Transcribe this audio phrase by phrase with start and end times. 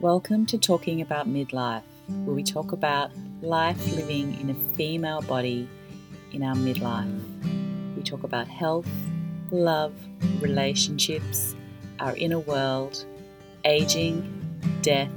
[0.00, 1.82] Welcome to Talking About Midlife,
[2.24, 3.10] where we talk about
[3.42, 5.68] life living in a female body
[6.32, 7.20] in our midlife.
[7.94, 8.88] We talk about health,
[9.50, 9.92] love,
[10.40, 11.54] relationships,
[11.98, 13.04] our inner world,
[13.66, 14.24] aging,
[14.80, 15.12] death,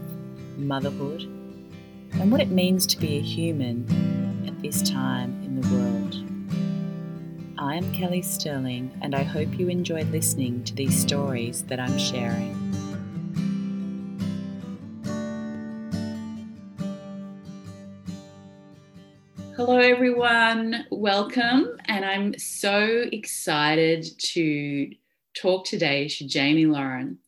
[0.57, 7.57] motherhood, and what it means to be a human at this time in the world.
[7.57, 11.97] I am Kelly Sterling, and I hope you enjoyed listening to these stories that I'm
[11.97, 12.62] sharing.
[19.65, 20.85] Hello, everyone.
[20.91, 21.77] Welcome.
[21.85, 24.91] And I'm so excited to
[25.37, 27.19] talk today to Jamie Lauren,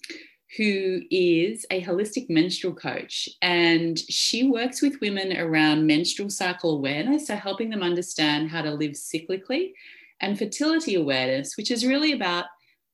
[0.57, 3.29] who is a holistic menstrual coach.
[3.41, 8.71] And she works with women around menstrual cycle awareness, so helping them understand how to
[8.71, 9.71] live cyclically,
[10.19, 12.47] and fertility awareness, which is really about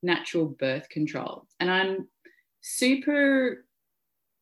[0.04, 1.48] natural birth control.
[1.60, 2.08] And I'm
[2.62, 3.66] super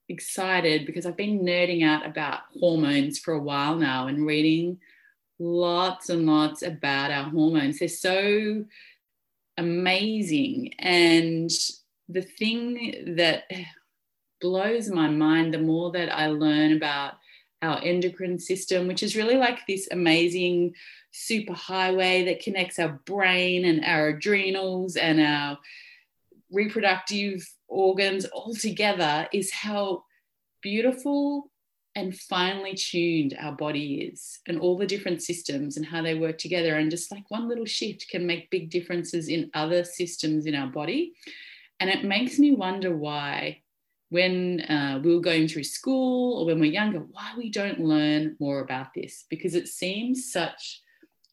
[0.09, 4.80] excited because I've been nerding out about hormones for a while now and reading
[5.40, 7.80] lots and lots about our hormones.
[7.80, 8.66] They're so
[9.58, 10.73] amazing.
[10.80, 11.50] And
[12.08, 13.44] the thing that
[14.42, 17.14] blows my mind the more that I learn about
[17.62, 20.73] our endocrine system, which is really like this amazing
[21.12, 25.58] super highway that connects our brain and our adrenals and our
[26.52, 30.04] reproductive organs all together, is how
[30.62, 31.48] beautiful
[31.95, 36.38] and finely tuned our body is and all the different systems and how they work
[36.38, 36.76] together.
[36.76, 40.67] And just like one little shift can make big differences in other systems in our
[40.67, 41.14] body.
[41.80, 43.62] And it makes me wonder why,
[44.10, 48.36] when uh, we were going through school or when we're younger, why we don't learn
[48.40, 50.82] more about this because it seems such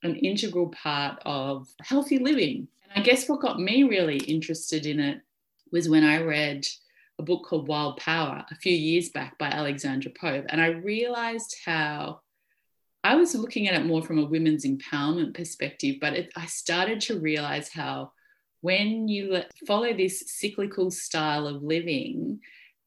[0.02, 2.68] an integral part of healthy living.
[2.84, 5.20] And I guess what got me really interested in it
[5.72, 6.66] was when I read
[7.18, 10.44] a book called Wild Power a few years back by Alexandra Pope.
[10.48, 12.20] And I realized how
[13.02, 17.00] I was looking at it more from a women's empowerment perspective, but it, I started
[17.02, 18.12] to realize how
[18.60, 22.40] when you follow this cyclical style of living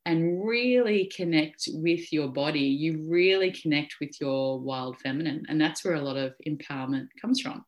[0.06, 5.46] and really connect with your body, you really connect with your wild feminine.
[5.48, 7.64] And that's where a lot of empowerment comes from.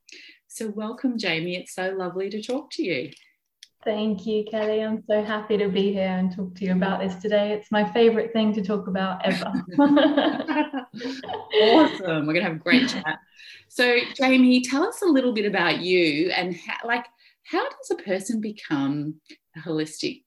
[0.47, 1.55] So, welcome, Jamie.
[1.55, 3.11] It's so lovely to talk to you.
[3.83, 4.83] Thank you, Kelly.
[4.83, 7.53] I'm so happy to be here and talk to you about this today.
[7.53, 9.45] It's my favorite thing to talk about ever.
[11.63, 12.27] awesome.
[12.27, 13.17] We're going to have a great chat.
[13.69, 17.05] So, Jamie, tell us a little bit about you and how, like,
[17.43, 19.15] how does a person become
[19.55, 20.21] a holistic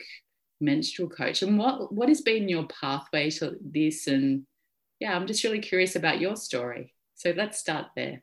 [0.61, 4.45] menstrual coach and what what has been your pathway to this and
[5.01, 8.23] yeah i'm just really curious about your story so let's start there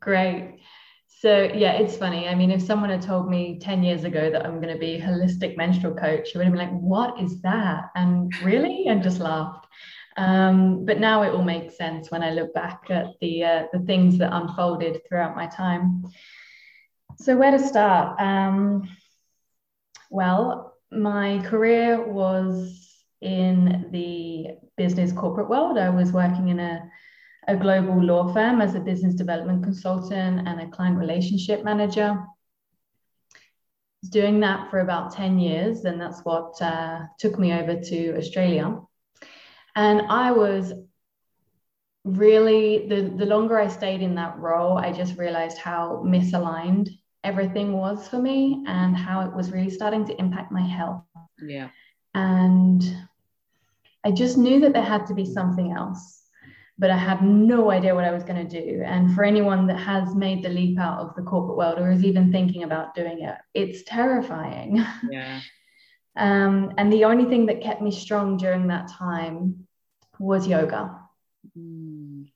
[0.00, 0.58] great
[1.20, 2.28] so yeah, it's funny.
[2.28, 4.94] I mean, if someone had told me 10 years ago that I'm going to be
[4.94, 7.90] a holistic menstrual coach, I would have been like, what is that?
[7.94, 8.86] And really?
[8.86, 9.66] And just laughed.
[10.16, 13.80] Um, but now it all makes sense when I look back at the uh, the
[13.80, 16.04] things that unfolded throughout my time.
[17.18, 18.18] So where to start?
[18.18, 18.88] Um,
[20.10, 25.76] well, my career was in the business corporate world.
[25.76, 26.90] I was working in a
[27.48, 32.10] a global law firm as a business development consultant and a client relationship manager.
[32.12, 32.26] I
[34.02, 38.16] was Doing that for about 10 years, and that's what uh, took me over to
[38.16, 38.80] Australia.
[39.76, 40.72] And I was
[42.04, 46.90] really, the, the longer I stayed in that role, I just realized how misaligned
[47.22, 51.04] everything was for me and how it was really starting to impact my health.
[51.42, 51.68] Yeah.
[52.14, 52.82] And
[54.04, 56.19] I just knew that there had to be something else
[56.80, 58.82] but I had no idea what I was going to do.
[58.82, 62.02] And for anyone that has made the leap out of the corporate world or is
[62.02, 64.82] even thinking about doing it, it's terrifying.
[65.10, 65.40] Yeah.
[66.16, 69.66] um, and the only thing that kept me strong during that time
[70.18, 70.98] was yoga.
[71.56, 72.28] Mm.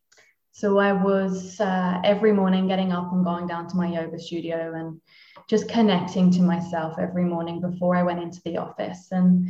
[0.53, 4.75] So I was uh, every morning getting up and going down to my yoga studio
[4.75, 5.01] and
[5.49, 9.09] just connecting to myself every morning before I went into the office.
[9.11, 9.49] And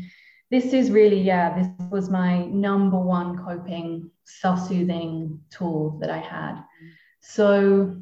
[0.54, 6.18] this is really, yeah, this was my number one coping, self soothing tool that I
[6.18, 6.62] had.
[7.20, 7.96] So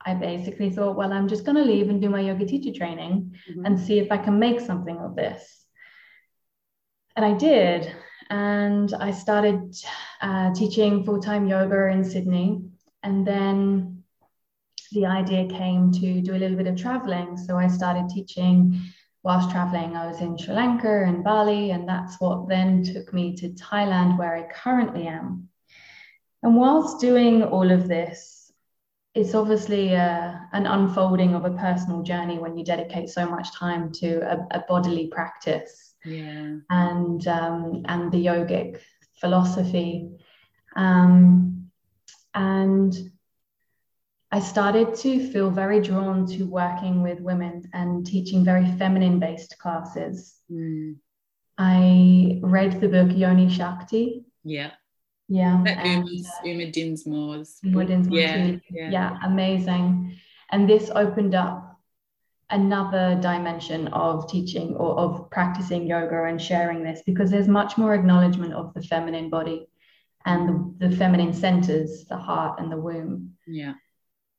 [0.00, 3.34] I basically thought, well, I'm just going to leave and do my yoga teacher training
[3.50, 3.66] mm-hmm.
[3.66, 5.42] and see if I can make something of this.
[7.16, 7.94] And I did.
[8.30, 9.76] And I started
[10.22, 12.62] uh, teaching full time yoga in Sydney.
[13.02, 14.04] And then
[14.92, 17.36] the idea came to do a little bit of traveling.
[17.36, 18.80] So I started teaching
[19.26, 23.34] whilst traveling, I was in Sri Lanka and Bali, and that's what then took me
[23.38, 25.48] to Thailand, where I currently am.
[26.44, 28.52] And whilst doing all of this,
[29.16, 33.52] it's obviously a, uh, an unfolding of a personal journey when you dedicate so much
[33.52, 35.96] time to a, a bodily practice.
[36.04, 36.58] yeah.
[36.70, 38.78] and um, and the yogic
[39.20, 40.08] philosophy.
[40.76, 41.68] Um,
[42.32, 42.94] and
[44.36, 49.56] I started to feel very drawn to working with women and teaching very feminine based
[49.58, 50.34] classes.
[50.52, 50.96] Mm.
[51.56, 54.26] I read the book Yoni Shakti.
[54.44, 54.72] Yeah.
[55.30, 55.62] Yeah.
[55.64, 57.60] That and, Uma, Uma Dinsmore's.
[57.62, 57.86] Uma.
[57.86, 58.90] Dinsmore yeah, yeah.
[58.90, 60.18] yeah, amazing.
[60.52, 61.80] And this opened up
[62.50, 67.94] another dimension of teaching or of practicing yoga and sharing this because there's much more
[67.94, 69.66] acknowledgement of the feminine body
[70.26, 70.46] and
[70.78, 73.32] the, the feminine centers, the heart and the womb.
[73.46, 73.72] Yeah.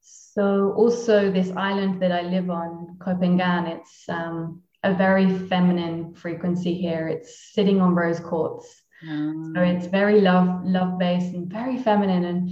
[0.07, 6.13] So also this island that I live on, Koh Phangan, it's um, a very feminine
[6.13, 7.07] frequency here.
[7.07, 8.67] It's sitting on rose quartz.
[9.07, 12.25] Um, So it's very love, love based and very feminine.
[12.25, 12.49] And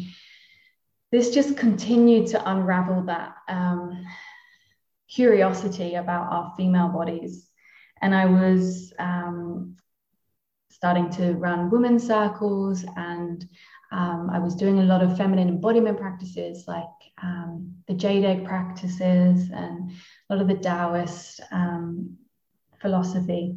[1.11, 4.05] this just continued to unravel that um,
[5.07, 7.49] curiosity about our female bodies.
[8.01, 9.77] And I was um,
[10.71, 13.47] starting to run women's circles and
[13.91, 16.83] um, I was doing a lot of feminine embodiment practices like
[17.21, 19.91] um, the jade egg practices and
[20.29, 22.17] a lot of the Taoist um,
[22.81, 23.55] philosophy.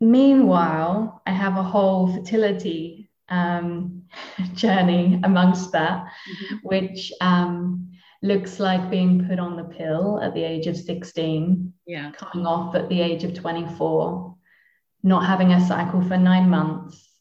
[0.00, 4.02] Meanwhile, I have a whole fertility um,
[4.54, 6.58] journey amongst that, mhm.
[6.64, 12.10] which um, looks like being put on the pill at the age of 16, Yeah.
[12.12, 14.36] coming off at the age of 24,
[15.04, 17.11] not having a cycle for nine months,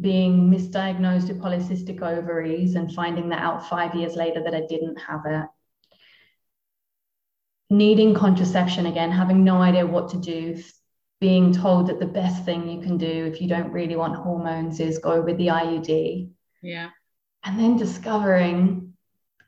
[0.00, 4.96] being misdiagnosed with polycystic ovaries and finding that out five years later that I didn't
[4.96, 5.46] have it.
[7.70, 10.62] Needing contraception again, having no idea what to do,
[11.20, 14.78] being told that the best thing you can do if you don't really want hormones
[14.78, 16.30] is go with the IUD.
[16.62, 16.90] Yeah.
[17.44, 18.94] And then discovering,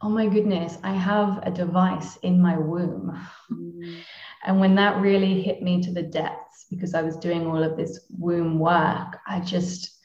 [0.00, 3.18] oh my goodness, I have a device in my womb.
[3.52, 4.00] Mm.
[4.44, 7.76] And when that really hit me to the depths, because I was doing all of
[7.76, 9.99] this womb work, I just,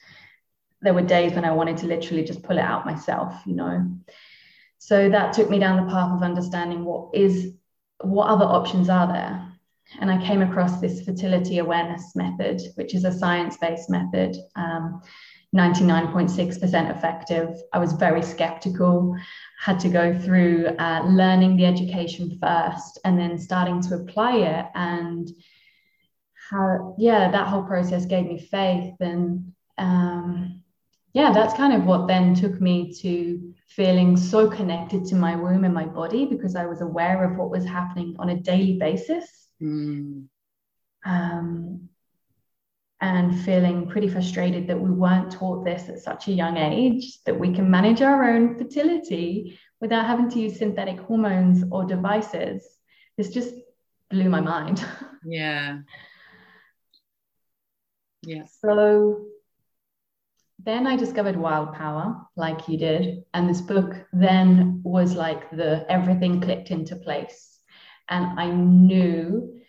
[0.82, 3.88] there were days when I wanted to literally just pull it out myself, you know.
[4.78, 7.54] So that took me down the path of understanding what is,
[8.00, 9.52] what other options are there.
[10.00, 15.00] And I came across this fertility awareness method, which is a science based method, um,
[15.54, 17.48] 99.6% effective.
[17.72, 19.16] I was very skeptical,
[19.58, 24.66] had to go through uh, learning the education first and then starting to apply it.
[24.74, 25.28] And
[26.50, 28.94] how, yeah, that whole process gave me faith.
[29.00, 30.62] And um,
[31.16, 35.64] yeah, that's kind of what then took me to feeling so connected to my womb
[35.64, 39.48] and my body because I was aware of what was happening on a daily basis
[39.62, 40.26] Mm.
[41.06, 41.88] um,
[43.00, 47.40] and feeling pretty frustrated that we weren't taught this at such a young age that
[47.40, 52.62] we can manage our own fertility without having to use synthetic hormones or devices.
[53.16, 53.54] This just
[54.10, 54.84] blew my mind.
[55.28, 55.78] Yeah.
[58.22, 58.44] Yeah.
[58.60, 59.26] So
[60.66, 63.22] then I discovered Wild Power, like you did.
[63.32, 67.60] And this book then was like the everything clicked into place.
[68.08, 69.60] And I knew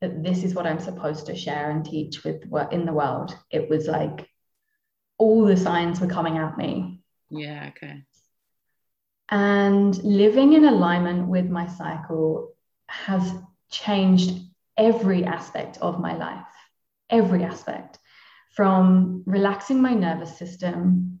[0.00, 3.36] that this is what I'm supposed to share and teach with what in the world.
[3.50, 4.28] It was like
[5.18, 7.02] all the signs were coming at me.
[7.30, 7.70] Yeah.
[7.70, 8.04] Okay.
[9.30, 12.54] And living in alignment with my cycle
[12.86, 13.32] has
[13.72, 14.38] changed
[14.76, 16.46] every aspect of my life,
[17.10, 17.98] every aspect
[18.54, 21.20] from relaxing my nervous system,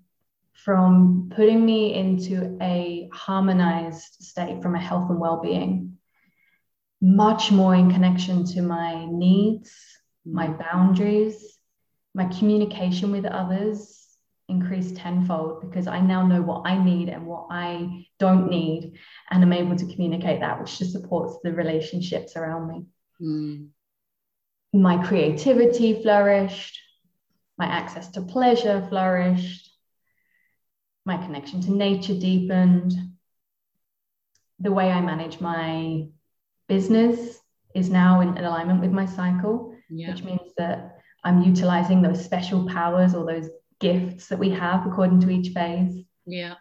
[0.52, 5.98] from putting me into a harmonized state from a health and well being,
[7.00, 9.72] much more in connection to my needs,
[10.24, 11.58] my boundaries,
[12.14, 14.00] my communication with others
[14.48, 18.92] increased tenfold because I now know what I need and what I don't need.
[19.30, 22.84] And I'm able to communicate that, which just supports the relationships around me.
[23.20, 23.68] Mm.
[24.72, 26.78] My creativity flourished,
[27.58, 29.70] my access to pleasure flourished,
[31.04, 32.92] my connection to nature deepened.
[34.60, 36.06] The way I manage my
[36.68, 37.38] business
[37.74, 40.10] is now in alignment with my cycle, Yeah.
[40.10, 45.20] which means that I'm utilizing those special powers or those gifts that we have according
[45.20, 46.04] to each phase.
[46.26, 46.54] Yeah.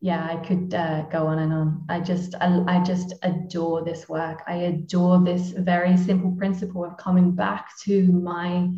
[0.00, 1.84] Yeah, I could uh, go on and on.
[1.88, 4.42] I just, I, I just adore this work.
[4.48, 8.68] I adore this very simple principle of coming back to my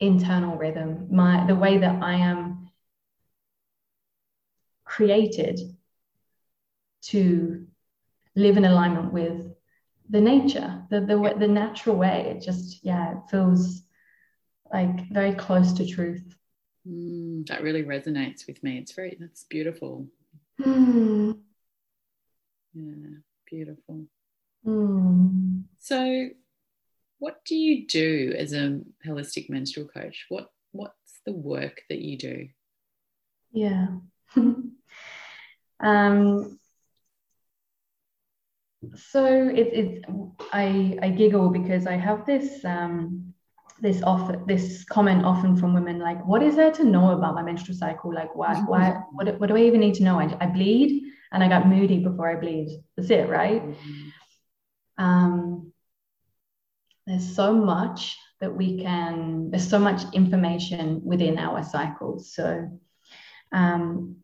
[0.00, 2.70] internal rhythm, my the way that I am
[4.84, 5.60] created
[7.02, 7.66] to
[8.36, 9.54] live in alignment with
[10.10, 12.34] the nature, the the, the natural way.
[12.36, 13.82] It just, yeah, it feels
[14.72, 16.36] like very close to truth.
[16.86, 18.78] Mm, that really resonates with me.
[18.78, 20.06] It's very, that's beautiful.
[20.62, 21.32] Hmm.
[22.74, 23.18] Yeah.
[23.46, 24.06] Beautiful.
[24.64, 25.60] Hmm.
[25.78, 26.28] So,
[27.18, 30.26] what do you do as a holistic menstrual coach?
[30.28, 32.48] What what's the work that you do?
[33.52, 33.86] Yeah.
[35.80, 36.58] um,
[38.96, 40.04] so it, it
[40.52, 43.34] I, I giggle because I have this um,
[43.80, 47.42] this often this comment often from women like what is there to know about my
[47.42, 50.46] menstrual cycle like why why what, what do I even need to know I, I
[50.46, 55.04] bleed and I got moody before I bleed that's it right mm-hmm.
[55.04, 55.72] um,
[57.06, 62.68] there's so much that we can there's so much information within our cycles so
[63.52, 64.16] um,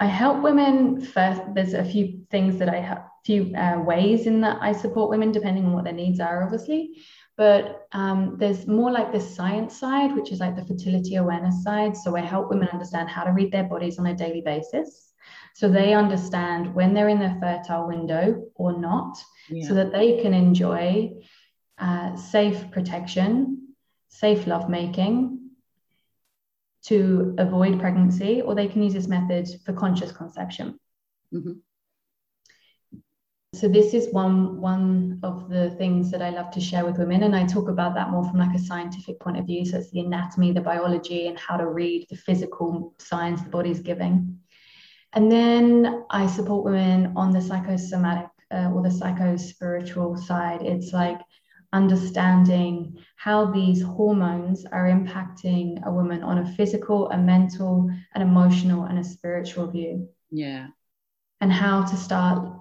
[0.00, 1.42] I help women first.
[1.54, 5.30] There's a few things that I have, few uh, ways in that I support women,
[5.30, 7.02] depending on what their needs are, obviously.
[7.36, 11.94] But um, there's more like the science side, which is like the fertility awareness side.
[11.94, 15.12] So I help women understand how to read their bodies on a daily basis.
[15.54, 19.18] So they understand when they're in their fertile window or not,
[19.50, 19.68] yeah.
[19.68, 21.12] so that they can enjoy
[21.78, 23.74] uh, safe protection,
[24.08, 25.38] safe lovemaking,
[26.82, 30.78] to avoid pregnancy, or they can use this method for conscious conception.
[31.32, 31.52] Mm-hmm.
[33.52, 37.24] So this is one one of the things that I love to share with women,
[37.24, 39.66] and I talk about that more from like a scientific point of view.
[39.66, 43.80] So it's the anatomy, the biology, and how to read the physical signs the body's
[43.80, 44.38] giving.
[45.12, 50.62] And then I support women on the psychosomatic uh, or the psycho-spiritual side.
[50.62, 51.20] It's like
[51.72, 58.84] understanding how these hormones are impacting a woman on a physical, a mental, an emotional,
[58.84, 60.08] and a spiritual view.
[60.30, 60.68] Yeah.
[61.40, 62.56] And how to start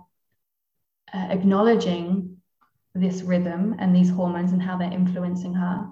[1.14, 2.38] uh, acknowledging
[2.94, 5.88] this rhythm and these hormones and how they're influencing her.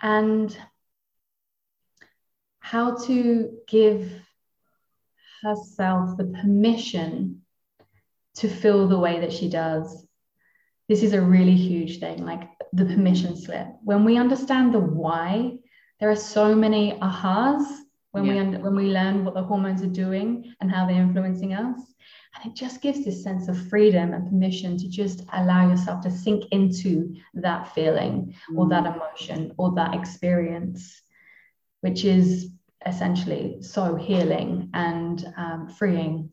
[0.00, 0.56] And
[2.60, 4.10] how to give
[5.42, 7.43] herself the permission
[8.36, 10.06] to feel the way that she does.
[10.88, 13.68] This is a really huge thing like the permission slip.
[13.82, 15.58] When we understand the why
[16.00, 17.64] there are so many ahas
[18.10, 18.44] when yeah.
[18.44, 21.80] we when we learn what the hormones are doing and how they're influencing us.
[22.34, 26.10] And it just gives this sense of freedom and permission to just allow yourself to
[26.10, 28.58] sink into that feeling mm.
[28.58, 31.00] or that emotion or that experience
[31.84, 32.50] which is
[32.86, 36.32] essentially so healing and um, freeing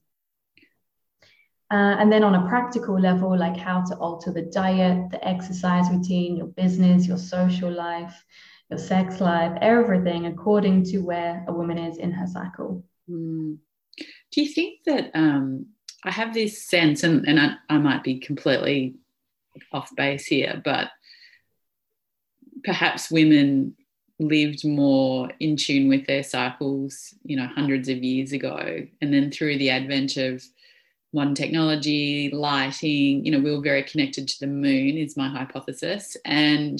[1.71, 5.89] uh, and then on a practical level, like how to alter the diet, the exercise
[5.89, 8.25] routine, your business, your social life,
[8.69, 12.83] your sex life, everything according to where a woman is in her cycle.
[13.09, 13.57] Mm.
[14.31, 15.67] Do you think that um,
[16.03, 18.95] I have this sense, and, and I, I might be completely
[19.71, 20.89] off base here, but
[22.63, 23.75] perhaps women
[24.19, 28.85] lived more in tune with their cycles, you know, hundreds of years ago.
[29.01, 30.43] And then through the advent of
[31.13, 36.15] modern technology, lighting, you know, we were very connected to the moon, is my hypothesis.
[36.25, 36.79] And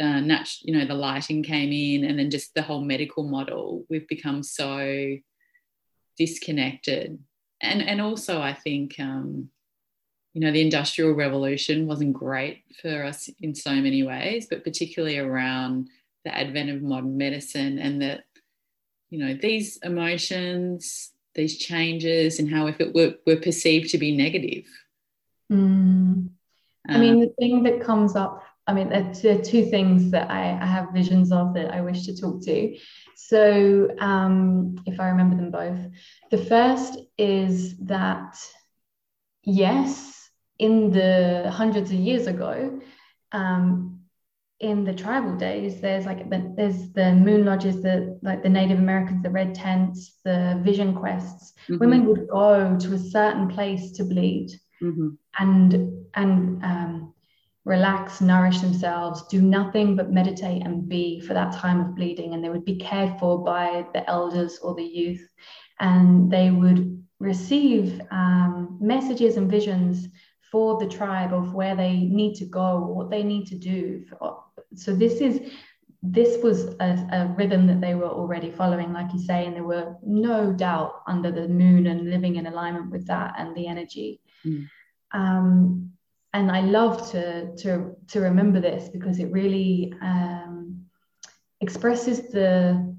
[0.00, 3.84] uh, nat- you know, the lighting came in, and then just the whole medical model,
[3.90, 5.16] we've become so
[6.16, 7.18] disconnected.
[7.60, 9.50] And and also, I think, um,
[10.34, 15.18] you know, the industrial revolution wasn't great for us in so many ways, but particularly
[15.18, 15.88] around
[16.24, 18.24] the advent of modern medicine and that,
[19.10, 24.16] you know, these emotions, these changes and how if it were, were perceived to be
[24.16, 24.64] negative
[25.50, 26.28] mm.
[26.88, 30.58] i mean the thing that comes up i mean there are two things that I,
[30.60, 32.76] I have visions of that i wish to talk to
[33.16, 35.78] so um, if i remember them both
[36.30, 38.36] the first is that
[39.42, 42.80] yes in the hundreds of years ago
[43.32, 44.01] um,
[44.62, 48.78] in the tribal days, there's like the, there's the moon lodges, the like the Native
[48.78, 51.52] Americans, the red tents, the vision quests.
[51.64, 51.78] Mm-hmm.
[51.78, 54.50] Women would go to a certain place to bleed
[54.80, 55.08] mm-hmm.
[55.38, 57.14] and and um,
[57.64, 62.42] relax, nourish themselves, do nothing but meditate and be for that time of bleeding, and
[62.42, 65.28] they would be cared for by the elders or the youth,
[65.80, 70.08] and they would receive um, messages and visions
[70.52, 74.04] for the tribe of where they need to go, what they need to do.
[74.06, 74.44] For,
[74.76, 75.50] so this is
[76.02, 79.62] this was a, a, rhythm that they were already following, like you say, and there
[79.64, 84.20] were no doubt under the moon and living in alignment with that and the energy.
[84.44, 84.66] Mm.
[85.12, 85.92] Um,
[86.34, 90.84] and I love to to to remember this because it really um,
[91.60, 92.94] expresses the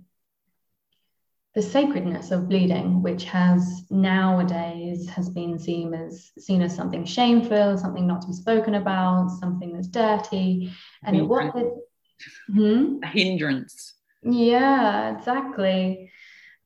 [1.56, 7.78] the sacredness of bleeding, which has nowadays has been seen as seen as something shameful,
[7.78, 11.54] something not to be spoken about, something that's dirty, and hindrance.
[11.54, 12.98] what the, hmm?
[13.04, 13.94] a hindrance.
[14.24, 16.12] Yeah, exactly.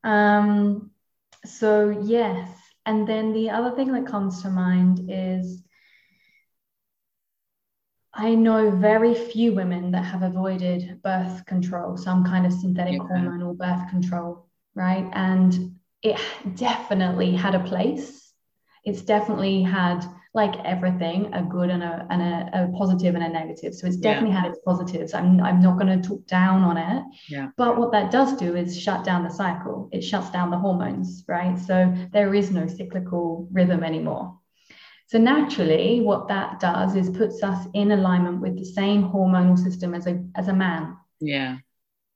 [0.04, 0.90] Um,
[1.44, 2.48] so yes,
[2.86, 5.62] and then the other thing that comes to mind is
[8.14, 13.00] I know very few women that have avoided birth control, some kind of synthetic yeah.
[13.00, 14.47] hormonal birth control,
[14.78, 15.10] right?
[15.12, 16.18] And it
[16.54, 18.32] definitely had a place.
[18.84, 20.04] It's definitely had
[20.34, 23.74] like everything, a good and a, and a, a positive and a negative.
[23.74, 24.42] So it's definitely yeah.
[24.42, 25.12] had its positives.
[25.12, 27.02] I'm, I'm not going to talk down on it.
[27.28, 27.48] Yeah.
[27.56, 29.88] But what that does do is shut down the cycle.
[29.90, 31.58] It shuts down the hormones, right?
[31.58, 34.38] So there is no cyclical rhythm anymore.
[35.08, 39.94] So naturally, what that does is puts us in alignment with the same hormonal system
[39.94, 40.98] as a as a man.
[41.18, 41.56] Yeah.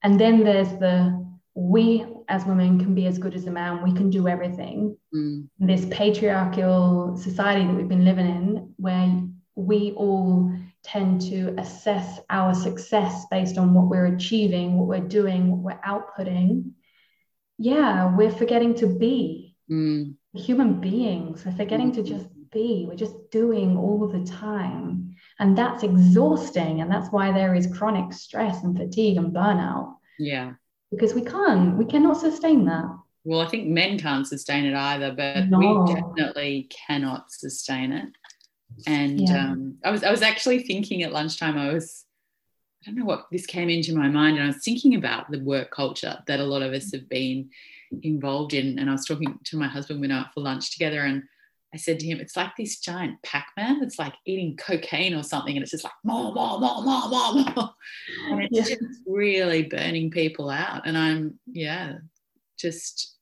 [0.02, 3.93] And then there's the we as women can be as good as a man, we
[3.93, 4.97] can do everything.
[5.15, 5.49] Mm.
[5.59, 9.23] This patriarchal society that we've been living in, where
[9.55, 10.51] we all
[10.83, 15.83] tend to assess our success based on what we're achieving, what we're doing, what we're
[15.87, 16.73] outputting.
[17.59, 20.15] Yeah, we're forgetting to be mm.
[20.33, 21.45] human beings.
[21.45, 22.87] We're forgetting to just be.
[22.89, 25.17] We're just doing all the time.
[25.39, 26.81] And that's exhausting.
[26.81, 29.97] And that's why there is chronic stress and fatigue and burnout.
[30.19, 30.55] Yeah
[30.92, 32.84] because we can't, we cannot sustain that.
[33.25, 35.58] Well, I think men can't sustain it either, but no.
[35.58, 38.08] we definitely cannot sustain it.
[38.87, 39.50] And yeah.
[39.50, 42.04] um, I was I was actually thinking at lunchtime, I was
[42.82, 45.40] I don't know what this came into my mind, and I was thinking about the
[45.40, 47.50] work culture that a lot of us have been
[48.02, 48.78] involved in.
[48.78, 51.22] And I was talking to my husband, we went out for lunch together, and
[51.75, 55.57] I said to him, it's like this giant Pac-Man that's like eating cocaine or something,
[55.57, 57.71] and it's just like more, more, more, more, more, more.
[58.31, 58.76] And it's yeah.
[58.76, 60.87] just really burning people out.
[60.87, 61.95] And I'm, yeah,
[62.59, 63.17] just,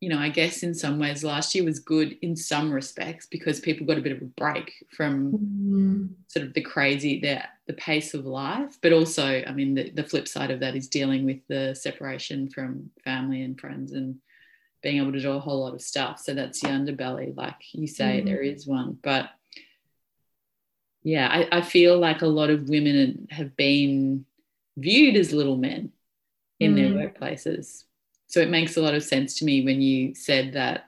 [0.00, 3.60] you know, I guess in some ways last year was good in some respects because
[3.60, 6.06] people got a bit of a break from mm-hmm.
[6.26, 8.76] sort of the crazy, the, the pace of life.
[8.82, 12.50] But also, I mean, the, the flip side of that is dealing with the separation
[12.50, 14.16] from family and friends and
[14.86, 16.20] being able to do a whole lot of stuff.
[16.20, 18.28] So that's the underbelly, like you say, mm-hmm.
[18.28, 18.96] there is one.
[19.02, 19.30] But
[21.02, 24.26] yeah, I, I, feel like a lot of women have been
[24.76, 25.90] viewed as little men
[26.60, 26.76] in mm.
[26.76, 27.82] their workplaces.
[28.28, 30.84] So it makes a lot of sense to me when you said that.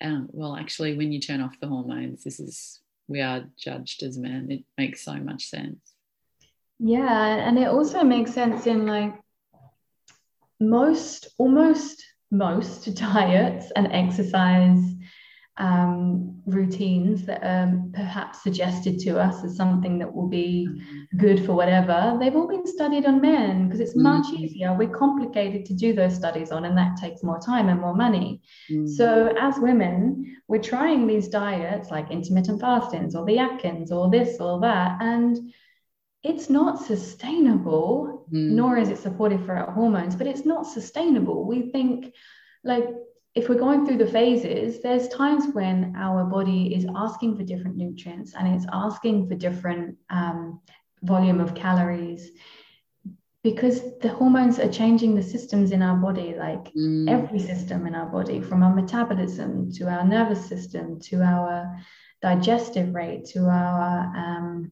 [0.00, 4.16] Um, well, actually, when you turn off the hormones, this is we are judged as
[4.16, 4.50] men.
[4.50, 5.76] It makes so much sense.
[6.78, 9.12] Yeah, and it also makes sense in like
[10.58, 14.94] most, almost most diets and exercise
[15.60, 21.18] um, routines that are perhaps suggested to us as something that will be mm-hmm.
[21.18, 24.40] good for whatever, they've all been studied on men because it's much mm.
[24.40, 24.74] easier.
[24.74, 28.40] We're complicated to do those studies on, and that takes more time and more money.
[28.70, 28.88] Mm.
[28.88, 34.40] So, as women, we're trying these diets like intermittent fastings or the Atkins or this
[34.40, 35.52] or that, and
[36.22, 38.50] it's not sustainable, mm.
[38.50, 41.46] nor is it supportive for our hormones, but it's not sustainable.
[41.46, 42.14] We think,
[42.62, 42.88] like,
[43.34, 47.76] if we're going through the phases, there's times when our body is asking for different
[47.76, 50.60] nutrients and it's asking for different um,
[51.02, 52.30] volume of calories
[53.42, 57.08] because the hormones are changing the systems in our body, like mm.
[57.08, 61.78] every system in our body, from our metabolism to our nervous system to our
[62.20, 64.70] digestive rate to our um,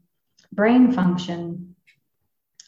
[0.52, 1.76] brain function.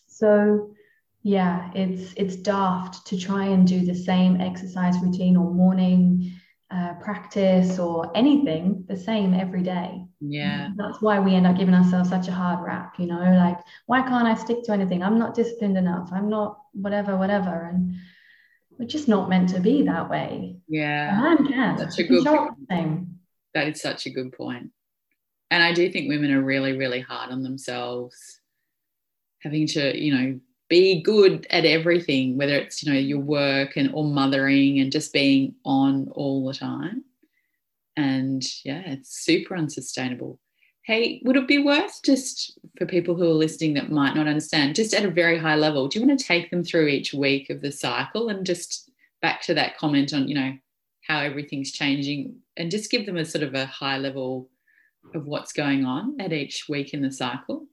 [0.07, 0.75] So
[1.23, 6.33] yeah, it's it's daft to try and do the same exercise routine or morning
[6.71, 10.05] uh, practice or anything the same every day.
[10.21, 10.69] Yeah.
[10.77, 14.03] That's why we end up giving ourselves such a hard rap, you know, like, why
[14.03, 15.03] can't I stick to anything?
[15.03, 16.11] I'm not disciplined enough.
[16.13, 17.65] I'm not whatever, whatever.
[17.65, 17.97] And
[18.79, 20.59] we're just not meant to be that way.
[20.69, 21.19] Yeah.
[21.19, 21.77] A man can.
[21.77, 23.09] That's a good point.
[23.55, 24.71] That is such a good point
[25.51, 28.41] and I do think women are really, really hard on themselves,
[29.41, 33.91] having to, you know, be good at everything, whether it's, you know, your work and
[33.93, 37.05] or mothering and just being on all the time.
[37.97, 40.39] And yeah, it's super unsustainable.
[40.83, 44.77] Hey, would it be worth just for people who are listening that might not understand,
[44.77, 47.51] just at a very high level, do you want to take them through each week
[47.51, 50.53] of the cycle and just back to that comment on, you know,
[51.07, 54.49] how everything's changing and just give them a sort of a high level
[55.15, 57.67] of what's going on at each week in the cycle?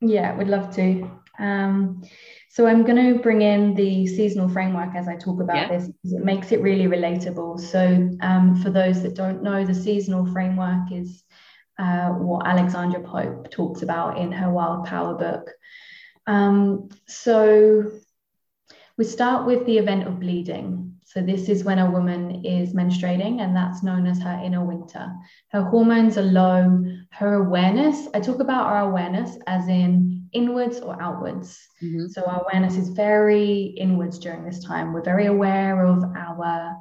[0.00, 1.10] Yeah, we'd love to.
[1.38, 2.02] Um,
[2.50, 5.68] so I'm going to bring in the seasonal framework as I talk about yeah.
[5.68, 7.60] this because it makes it really relatable.
[7.60, 11.22] So um, for those that don't know, the seasonal framework is
[11.78, 15.50] uh, what Alexandra Pope talks about in her Wild Power book.
[16.26, 17.90] Um, so
[18.96, 20.85] we start with the event of bleeding.
[21.08, 25.14] So, this is when a woman is menstruating, and that's known as her inner winter.
[25.52, 31.00] Her hormones are low, her awareness, I talk about our awareness as in inwards or
[31.00, 31.56] outwards.
[31.80, 32.08] Mm-hmm.
[32.08, 34.92] So, our awareness is very inwards during this time.
[34.92, 36.76] We're very aware of our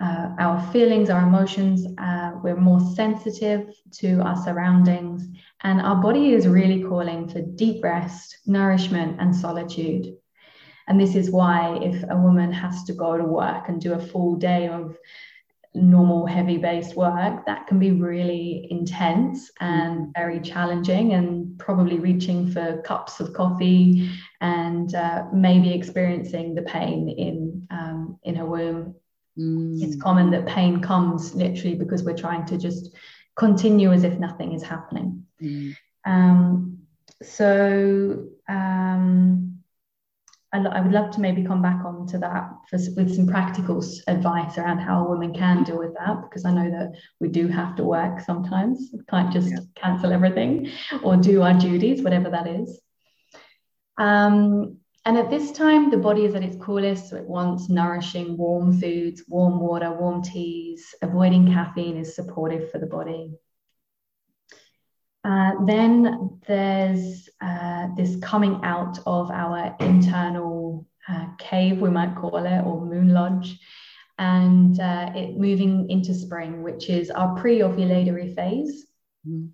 [0.00, 1.86] uh, our feelings, our emotions.
[1.98, 5.24] Uh, we're more sensitive to our surroundings,
[5.62, 10.17] and our body is really calling for deep rest, nourishment, and solitude.
[10.88, 13.98] And this is why, if a woman has to go to work and do a
[13.98, 14.96] full day of
[15.74, 22.50] normal heavy based work, that can be really intense and very challenging, and probably reaching
[22.50, 28.94] for cups of coffee and uh, maybe experiencing the pain in um, in her womb
[29.38, 29.80] Mm.
[29.82, 32.94] It's common that pain comes literally because we're trying to just
[33.36, 35.24] continue as if nothing is happening.
[35.40, 35.76] Mm.
[36.04, 36.78] Um,
[37.22, 39.47] so um,
[40.52, 43.84] I, I, would love to maybe come back on to that for, with some practical
[44.06, 47.48] advice around how a woman can deal with that because I know that we do
[47.48, 48.88] have to work sometimes.
[48.92, 49.58] We can't just yeah.
[49.76, 50.70] cancel everything
[51.02, 52.80] or do our duties, whatever that is.
[53.98, 58.36] Um, and at this time, the body is at its coolest, so it wants nourishing,
[58.36, 60.94] warm foods, warm water, warm teas.
[61.02, 63.32] Avoiding caffeine is supportive for the body.
[65.24, 72.36] Uh, then there's uh, this coming out of our internal uh, cave, we might call
[72.36, 73.58] it, or moon lodge,
[74.18, 78.86] and uh, it moving into spring, which is our pre ovulatory phase.
[79.26, 79.50] Mm.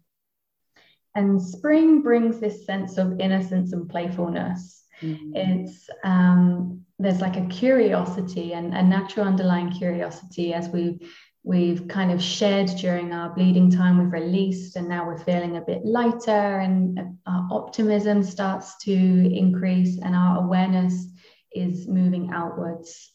[1.14, 4.84] And spring brings this sense of innocence and playfulness.
[5.00, 5.32] Mm-hmm.
[5.34, 11.06] It's um, there's like a curiosity and a natural underlying curiosity as we
[11.44, 15.60] we've kind of shed during our bleeding time we've released and now we're feeling a
[15.60, 21.06] bit lighter and our optimism starts to increase and our awareness
[21.52, 23.12] is moving outwards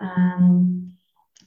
[0.00, 0.92] um,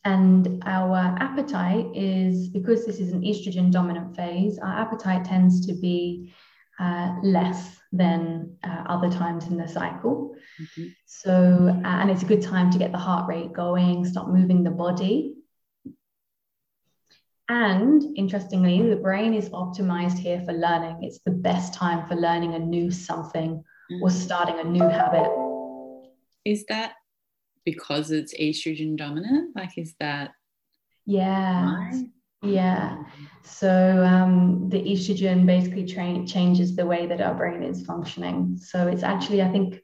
[0.03, 5.73] and our appetite is because this is an estrogen dominant phase our appetite tends to
[5.73, 6.33] be
[6.79, 10.35] uh, less than uh, other times in the cycle.
[10.61, 10.87] Mm-hmm.
[11.05, 14.63] So, uh, and it's a good time to get the heart rate going, start moving
[14.63, 15.36] the body.
[17.49, 20.99] And interestingly, the brain is optimized here for learning.
[21.01, 24.03] It's the best time for learning a new something mm-hmm.
[24.03, 25.29] or starting a new habit.
[26.43, 26.93] Is that
[27.63, 29.55] because it's estrogen dominant?
[29.55, 30.31] Like, is that?
[31.05, 31.91] Yeah.
[32.43, 33.03] Yeah.
[33.43, 38.57] So um, the estrogen basically tra- changes the way that our brain is functioning.
[38.57, 39.81] So it's actually, I think,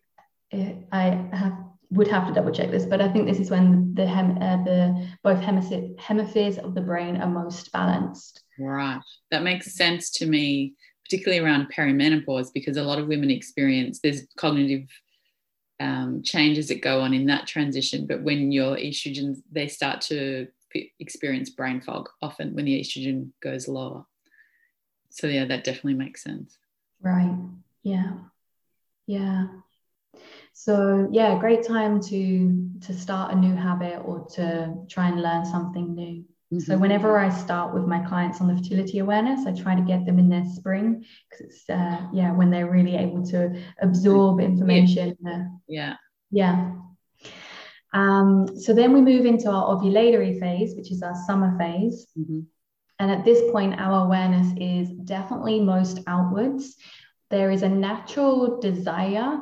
[0.52, 1.58] it, I have,
[1.94, 4.64] would have to double check this, but I think this is when the hem, uh,
[4.64, 8.44] the both hemisphere, hemispheres of the brain are most balanced.
[8.60, 9.00] Right.
[9.32, 10.74] That makes sense to me,
[11.06, 14.88] particularly around perimenopause, because a lot of women experience there's cognitive
[15.80, 18.08] um, changes that go on in that transition.
[18.08, 20.48] But when your estrogens, they start to
[21.00, 24.06] experience brain fog often when the estrogen goes lower.
[25.10, 26.58] So yeah, that definitely makes sense.
[27.02, 27.38] Right.
[27.84, 28.14] Yeah.
[29.06, 29.48] Yeah.
[30.54, 35.46] So yeah, great time to to start a new habit or to try and learn
[35.46, 36.24] something new.
[36.54, 36.60] Mm-hmm.
[36.60, 40.06] So whenever I start with my clients on the fertility awareness, I try to get
[40.06, 45.18] them in their spring because it's uh, yeah when they're really able to absorb information.
[45.28, 45.96] Uh, yeah.
[46.30, 46.74] Yeah.
[47.94, 52.08] Um, so then we move into our ovulatory phase, which is our summer phase.
[52.18, 52.42] Mm-hmm.
[53.00, 56.76] And at this point, our awareness is definitely most outwards.
[57.30, 59.40] There is a natural desire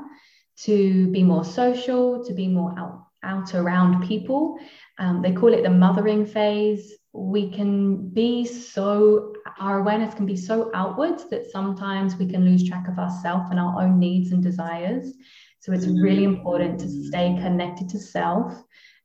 [0.63, 4.57] to be more social, to be more out, out around people.
[4.99, 6.93] Um, they call it the mothering phase.
[7.13, 12.67] We can be so, our awareness can be so outwards that sometimes we can lose
[12.67, 15.13] track of ourselves and our own needs and desires.
[15.59, 18.63] So it's really important to stay connected to self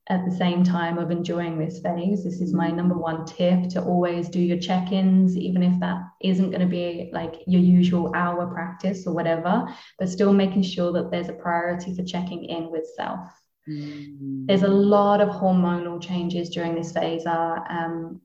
[0.09, 2.23] at the same time of enjoying this phase.
[2.23, 6.01] This is my number one tip to always do your check ins, even if that
[6.23, 9.67] isn't going to be like your usual hour practice or whatever,
[9.99, 13.29] but still making sure that there's a priority for checking in with self.
[13.69, 14.47] Mm.
[14.47, 17.27] There's a lot of hormonal changes during this phase.
[17.27, 18.21] Our um,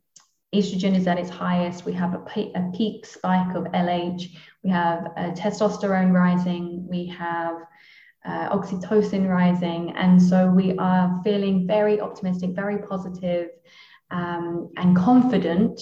[0.53, 1.85] estrogen is at its highest.
[1.85, 4.35] We have a, pe- a peak spike of LH.
[4.63, 6.87] We have testosterone rising.
[6.87, 7.55] We have
[8.25, 9.91] uh, oxytocin rising.
[9.95, 13.49] And so we are feeling very optimistic, very positive,
[14.11, 15.81] um, and confident.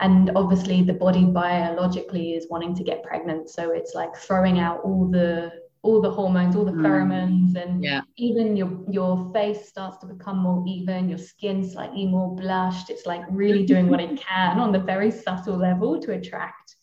[0.00, 3.48] And obviously, the body biologically is wanting to get pregnant.
[3.48, 6.80] So it's like throwing out all the all the hormones, all the mm.
[6.80, 8.00] pheromones, and yeah.
[8.16, 12.90] even your your face starts to become more even, your skin slightly more blushed.
[12.90, 16.76] It's like really doing what it can on the very subtle level to attract.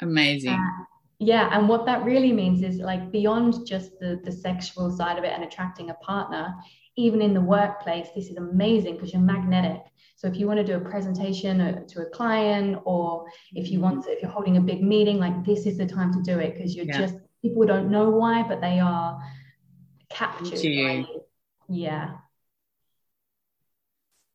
[0.00, 0.54] Amazing.
[0.54, 0.84] Uh,
[1.20, 5.24] yeah and what that really means is like beyond just the the sexual side of
[5.24, 6.52] it and attracting a partner
[6.96, 9.82] even in the workplace this is amazing because you're magnetic
[10.16, 13.80] so if you want to do a presentation uh, to a client or if you
[13.80, 16.38] want to, if you're holding a big meeting like this is the time to do
[16.38, 16.98] it because you're yeah.
[16.98, 19.20] just people don't know why but they are
[20.08, 21.06] captured you.
[21.68, 22.16] yeah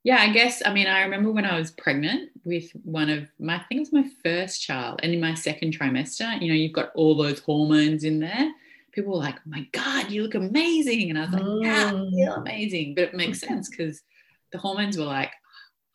[0.06, 0.62] yeah, I guess.
[0.64, 3.80] I mean, I remember when I was pregnant with one of my, I think it
[3.80, 7.40] was my first child, and in my second trimester, you know, you've got all those
[7.40, 8.52] hormones in there.
[8.92, 11.10] People were like, oh my God, you look amazing.
[11.10, 12.38] And I was like, yeah, I feel mm.
[12.38, 12.94] amazing.
[12.94, 14.04] But it makes sense because
[14.52, 15.32] the hormones were like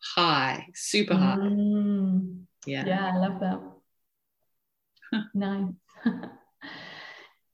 [0.03, 1.37] high, super high.
[1.37, 2.41] Mm.
[2.65, 2.85] Yeah.
[2.85, 3.61] Yeah, I love that.
[5.33, 5.71] nice.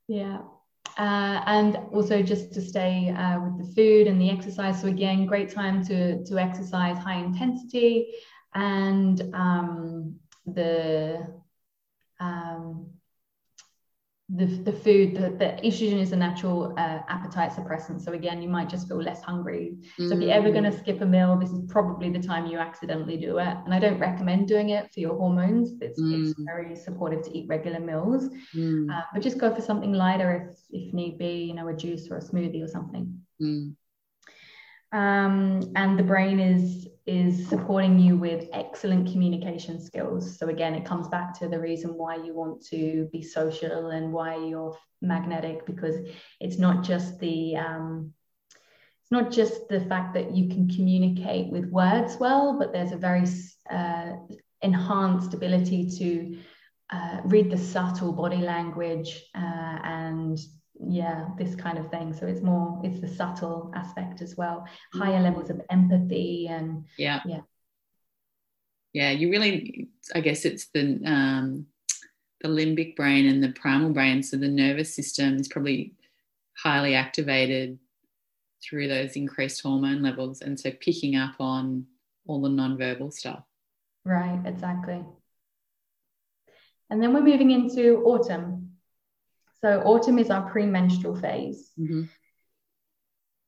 [0.07, 0.39] yeah.
[0.97, 4.81] Uh, and also just to stay uh, with the food and the exercise.
[4.81, 8.07] So again, great time to to exercise high intensity,
[8.55, 10.15] and um,
[10.47, 11.27] the
[12.19, 12.87] um,
[14.29, 18.01] the, the food, the, the estrogen is a natural uh, appetite suppressant.
[18.01, 19.77] So again, you might just feel less hungry.
[19.97, 20.09] Mm.
[20.09, 20.79] So if you're ever going to mm.
[20.79, 23.55] skip a meal, this is probably the time you accidentally do it.
[23.63, 25.75] And I don't recommend doing it for your hormones.
[25.79, 26.29] It's, mm.
[26.29, 28.93] it's very supportive to eat regular meals, mm.
[28.93, 32.09] uh, but just go for something lighter if if need be, you know, a juice
[32.11, 33.21] or a smoothie or something.
[33.41, 33.75] Mm
[34.91, 40.37] um, and the brain is is supporting you with excellent communication skills.
[40.37, 44.11] So again it comes back to the reason why you want to be social and
[44.11, 45.95] why you're magnetic because
[46.39, 48.13] it's not just the um,
[49.01, 52.97] it's not just the fact that you can communicate with words well but there's a
[52.97, 53.23] very
[53.69, 54.13] uh,
[54.61, 56.37] enhanced ability to
[56.89, 60.39] uh, read the subtle body language uh, and
[60.79, 62.13] yeah this kind of thing.
[62.13, 64.65] So it's more it's the subtle aspect as well.
[64.93, 67.21] Higher levels of empathy and yeah.
[67.25, 67.41] yeah.
[68.93, 71.67] Yeah you really i guess it's the um
[72.41, 74.21] the limbic brain and the primal brain.
[74.21, 75.93] So the nervous system is probably
[76.57, 77.79] highly activated
[78.63, 80.41] through those increased hormone levels.
[80.41, 81.85] And so picking up on
[82.27, 83.43] all the non-verbal stuff.
[84.03, 85.03] Right exactly.
[86.89, 88.66] And then we're moving into autumn
[89.61, 91.71] so autumn is our premenstrual phase.
[91.79, 92.03] Mm-hmm.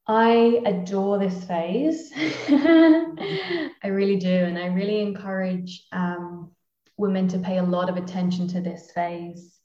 [0.08, 2.12] I adore this phase.
[2.18, 4.28] I really do.
[4.28, 6.52] And I really encourage um,
[6.98, 9.60] women to pay a lot of attention to this phase,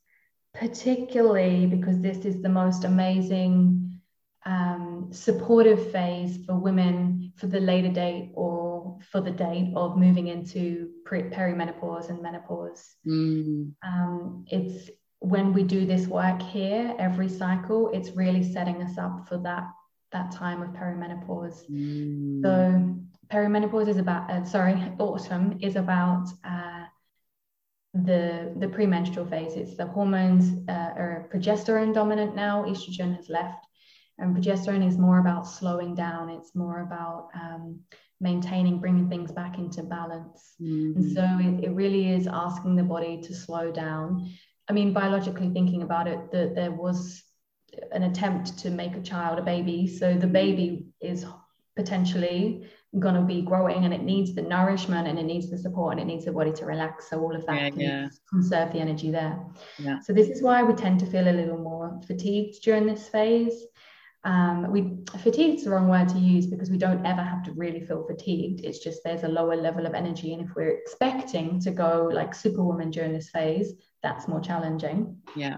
[0.53, 4.01] particularly because this is the most amazing
[4.45, 10.29] um, supportive phase for women for the later date or for the date of moving
[10.29, 12.97] into perimenopause and menopause.
[13.07, 13.73] Mm.
[13.83, 14.91] Um, it's
[15.25, 19.65] when we do this work here every cycle, it's really setting us up for that
[20.13, 21.69] that time of perimenopause.
[21.69, 22.43] Mm.
[22.43, 22.95] So
[23.33, 26.85] perimenopause is about uh, sorry, autumn is about uh,
[27.95, 29.55] the the premenstrual phase.
[29.55, 32.65] It's the hormones uh, are progesterone dominant now.
[32.65, 33.65] Estrogen has left,
[34.19, 36.29] and progesterone is more about slowing down.
[36.29, 37.81] It's more about um,
[38.21, 40.55] maintaining, bringing things back into balance.
[40.61, 40.99] Mm-hmm.
[40.99, 44.31] And so it, it really is asking the body to slow down
[44.69, 47.23] I mean, biologically thinking about it, that there was
[47.93, 49.87] an attempt to make a child a baby.
[49.87, 51.27] So the baby is
[51.77, 55.93] potentially going to be growing and it needs the nourishment and it needs the support
[55.93, 57.11] and it needs the body to relax.
[57.11, 58.09] So all of that yeah, can yeah.
[58.31, 59.45] conserve the energy there.
[59.79, 59.99] Yeah.
[60.01, 63.65] So this is why we tend to feel a little more fatigued during this phase.
[64.23, 67.53] Um, we fatigue is the wrong word to use because we don't ever have to
[67.53, 68.65] really feel fatigued.
[68.65, 72.35] It's just there's a lower level of energy, and if we're expecting to go like
[72.35, 75.17] superwoman during this phase, that's more challenging.
[75.35, 75.57] Yeah.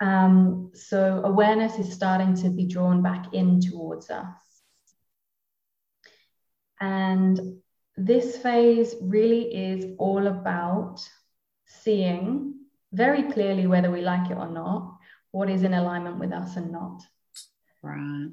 [0.00, 4.26] Um, so awareness is starting to be drawn back in towards us.
[6.78, 7.40] And
[7.96, 11.00] this phase really is all about
[11.64, 12.54] seeing
[12.92, 14.98] very clearly whether we like it or not,
[15.30, 17.00] what is in alignment with us and not.
[17.82, 18.32] Right.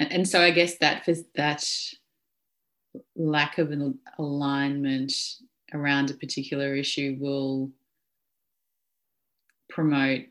[0.00, 1.64] And so I guess that that
[3.16, 5.12] lack of an alignment
[5.74, 7.70] around a particular issue will
[9.68, 10.22] promote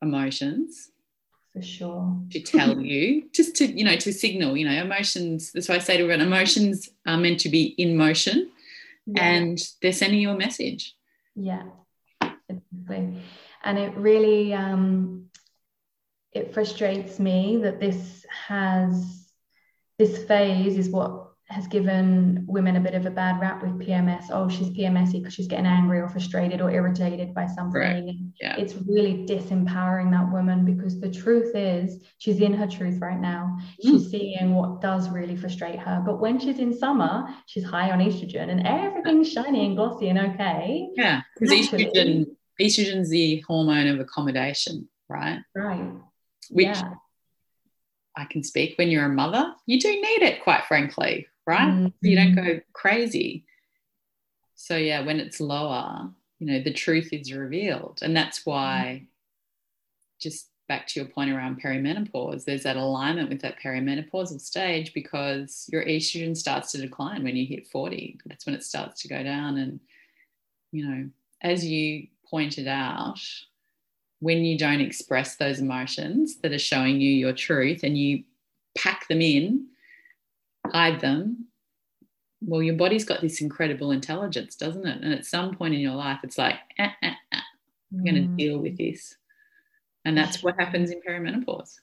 [0.00, 0.90] emotions.
[1.52, 2.16] For sure.
[2.30, 5.78] To tell you just to you know to signal you know emotions that's why i
[5.78, 8.50] say to everyone emotions are meant to be in motion
[9.06, 9.24] yeah.
[9.24, 10.94] and they're sending you a message.
[11.34, 11.64] Yeah
[12.48, 13.22] exactly
[13.64, 15.26] and it really um
[16.32, 19.30] it frustrates me that this has
[19.98, 24.26] this phase is what has given women a bit of a bad rap with PMS.
[24.30, 27.80] Oh, she's PMSy because she's getting angry or frustrated or irritated by something.
[27.80, 28.14] Right.
[28.38, 28.56] Yeah.
[28.58, 33.56] It's really disempowering that woman because the truth is she's in her truth right now.
[33.82, 33.92] Mm.
[33.92, 36.02] She's seeing what does really frustrate her.
[36.04, 40.18] But when she's in summer, she's high on estrogen and everything's shiny and glossy and
[40.18, 40.90] okay.
[40.96, 42.26] Yeah, because estrogen
[42.60, 45.40] estrogen's the hormone of accommodation, right?
[45.54, 45.92] Right.
[46.50, 46.94] Which yeah.
[48.16, 51.72] I can speak when you're a mother, you do need it, quite frankly, right?
[51.72, 52.06] Mm-hmm.
[52.06, 53.46] You don't go crazy.
[54.54, 58.00] So yeah, when it's lower, you know, the truth is revealed.
[58.02, 59.06] And that's why
[60.20, 65.66] just back to your point around perimenopause, there's that alignment with that perimenopausal stage because
[65.72, 68.20] your estrogen starts to decline when you hit 40.
[68.26, 69.56] That's when it starts to go down.
[69.56, 69.80] And,
[70.70, 71.08] you know,
[71.40, 73.18] as you pointed out,
[74.20, 78.24] when you don't express those emotions that are showing you your truth and you
[78.76, 79.68] pack them in,
[80.72, 81.48] hide them,
[82.40, 85.02] well, your body's got this incredible intelligence, doesn't it?
[85.02, 87.40] And at some point in your life, it's like, eh, eh, eh,
[87.92, 88.36] I'm going to mm.
[88.36, 89.16] deal with this.
[90.04, 91.80] And that's what happens in perimenopause.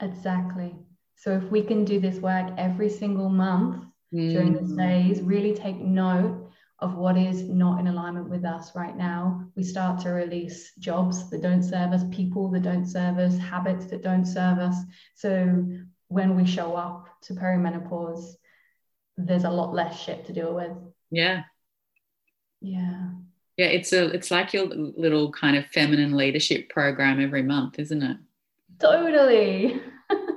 [0.00, 0.74] Exactly.
[1.16, 4.30] So if we can do this work every single month mm.
[4.30, 8.96] during this phase, really take note of what is not in alignment with us right
[8.96, 13.38] now, we start to release jobs that don't serve us, people that don't serve us,
[13.38, 14.76] habits that don't serve us.
[15.14, 15.66] So
[16.08, 18.34] when we show up to perimenopause,
[19.16, 20.72] there's a lot less shit to deal with.
[21.10, 21.42] Yeah.
[22.60, 23.10] Yeah.
[23.56, 28.02] Yeah it's a it's like your little kind of feminine leadership program every month isn't
[28.02, 28.16] it?
[28.78, 29.80] Totally.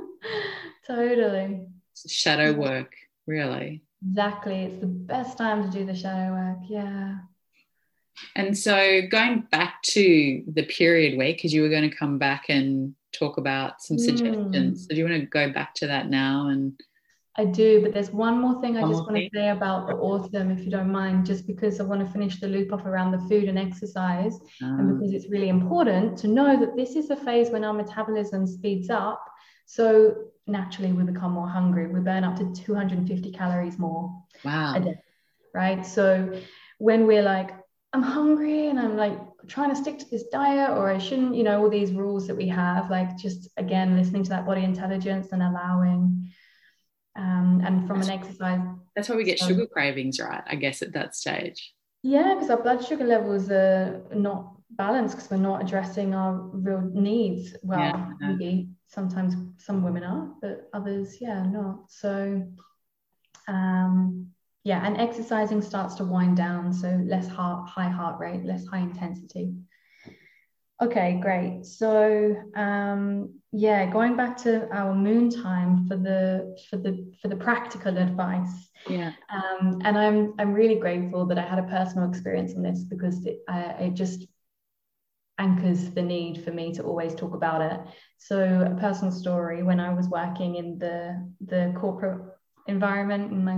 [0.88, 1.68] Totally.
[2.08, 2.96] Shadow work
[3.28, 3.84] really.
[4.08, 4.64] Exactly.
[4.64, 6.60] It's the best time to do the shadow work.
[6.70, 7.18] Yeah.
[8.36, 12.46] And so going back to the period week because you were going to come back
[12.50, 14.78] and talk about some suggestions mm.
[14.78, 16.74] so do you want to go back to that now and
[17.40, 20.52] I do, but there's one more thing I just want to say about the autumn,
[20.52, 23.30] if you don't mind, just because I want to finish the loop off around the
[23.30, 24.94] food and exercise, and ah.
[24.94, 28.90] because it's really important to know that this is a phase when our metabolism speeds
[28.90, 29.24] up.
[29.68, 30.16] So
[30.48, 31.88] naturally, we become more hungry.
[31.88, 34.78] We burn up to 250 calories more wow.
[34.78, 34.96] day,
[35.54, 35.86] right?
[35.86, 36.42] So
[36.80, 37.52] when we're like,
[37.94, 39.18] I'm hungry and I'm like
[39.50, 42.36] trying to stick to this diet, or I shouldn't, you know, all these rules that
[42.36, 46.32] we have, like just again, listening to that body intelligence and allowing
[47.18, 48.62] um, and from an exercise.
[48.96, 50.44] That's why we get sugar cravings, right?
[50.48, 51.74] I guess at that stage.
[52.02, 56.82] Yeah, because our blood sugar levels are not balanced because we're not addressing our real
[56.94, 57.56] needs.
[57.62, 61.92] Well, yeah, maybe sometimes some women are, but others, yeah, not.
[61.92, 62.48] So,
[63.48, 64.30] um,
[64.70, 68.84] yeah, and exercising starts to wind down, so less heart, high heart rate, less high
[68.90, 69.56] intensity.
[70.80, 71.66] Okay, great.
[71.66, 77.36] So um, yeah, going back to our moon time for the for the for the
[77.36, 78.70] practical advice.
[78.88, 79.14] Yeah.
[79.34, 83.26] Um, and I'm I'm really grateful that I had a personal experience on this because
[83.26, 84.28] it, uh, it just
[85.40, 87.80] anchors the need for me to always talk about it.
[88.20, 88.38] So
[88.72, 92.39] a personal story when I was working in the the corporate
[92.70, 93.58] environment in my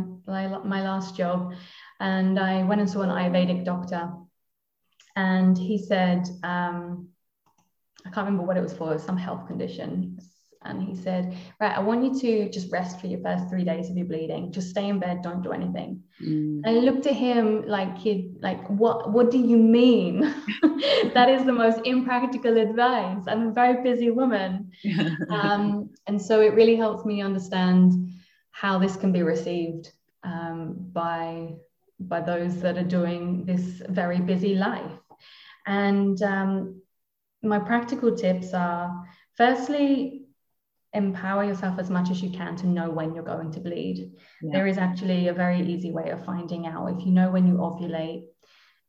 [0.76, 1.54] my last job,
[2.00, 4.12] and I went and saw an Ayurvedic doctor,
[5.16, 6.28] and he said.
[6.44, 7.12] Um,
[8.06, 10.20] I can't remember what it was for, some health condition.
[10.64, 13.90] And he said, Right, I want you to just rest for your first three days
[13.90, 14.52] of your bleeding.
[14.52, 16.04] Just stay in bed, don't do anything.
[16.24, 16.62] Mm.
[16.66, 20.22] I looked at him like he like, what what do you mean?
[21.16, 23.24] that is the most impractical advice.
[23.28, 24.72] I'm a very busy woman.
[25.30, 28.14] um, and so it really helps me understand
[28.62, 29.92] how this can be received
[30.24, 31.56] um, by
[32.00, 34.96] by those that are doing this very busy life.
[35.66, 36.82] And um,
[37.42, 38.88] my practical tips are
[39.36, 40.26] firstly,
[40.94, 44.12] empower yourself as much as you can to know when you're going to bleed.
[44.42, 44.50] Yeah.
[44.54, 46.94] There is actually a very easy way of finding out.
[46.96, 48.26] If you know when you ovulate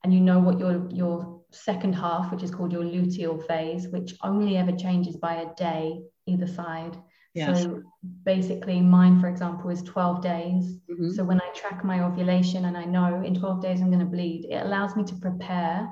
[0.02, 4.10] and you know what your your second half, which is called your luteal phase, which
[4.22, 6.96] only ever changes by a day either side.
[7.34, 7.62] Yes.
[7.62, 7.82] So
[8.24, 10.78] basically, mine, for example, is 12 days.
[10.90, 11.10] Mm-hmm.
[11.12, 14.06] So when I track my ovulation and I know in 12 days I'm going to
[14.06, 15.88] bleed, it allows me to prepare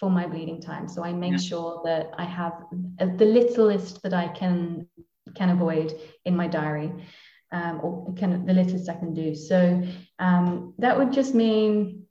[0.00, 0.88] for my bleeding time.
[0.88, 1.38] So I make yeah.
[1.38, 2.64] sure that I have
[2.98, 4.88] the littlest that I can
[5.36, 6.92] can avoid in my diary,
[7.52, 9.34] um, or can the littlest I can do.
[9.34, 9.82] So
[10.18, 12.06] um, that would just mean,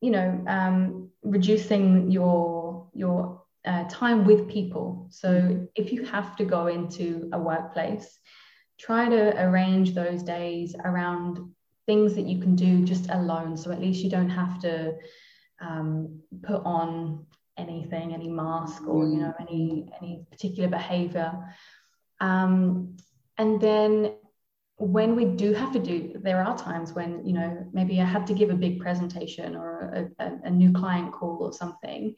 [0.00, 3.37] you know, um, reducing your your
[3.68, 5.06] uh, time with people.
[5.10, 8.18] So if you have to go into a workplace,
[8.78, 11.38] try to arrange those days around
[11.86, 13.58] things that you can do just alone.
[13.58, 14.94] So at least you don't have to
[15.60, 17.26] um, put on
[17.58, 21.32] anything, any mask or you know any any particular behavior.
[22.20, 22.96] Um,
[23.36, 24.14] and then
[24.76, 28.24] when we do have to do, there are times when you know maybe I have
[28.26, 32.14] to give a big presentation or a, a, a new client call or something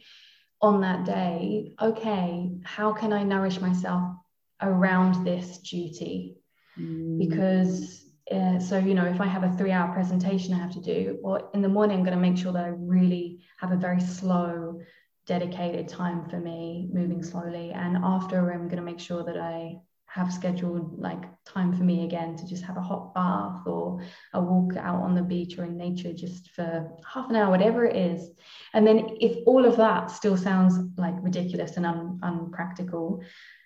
[0.62, 1.74] on that day.
[1.80, 4.16] Okay, how can I nourish myself
[4.61, 6.36] around this duty?
[6.78, 7.18] Mm.
[7.18, 10.80] Because uh, so you know if i have a three hour presentation i have to
[10.80, 13.76] do well in the morning i'm going to make sure that i really have a
[13.76, 14.80] very slow
[15.26, 19.74] dedicated time for me moving slowly and after i'm going to make sure that i
[20.12, 24.00] have scheduled like time for me again to just have a hot bath or
[24.34, 27.84] a walk out on the beach or in nature just for half an hour whatever
[27.84, 28.30] it is
[28.74, 33.22] and then if all of that still sounds like ridiculous and un- unpractical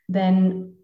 [0.08, 0.74] then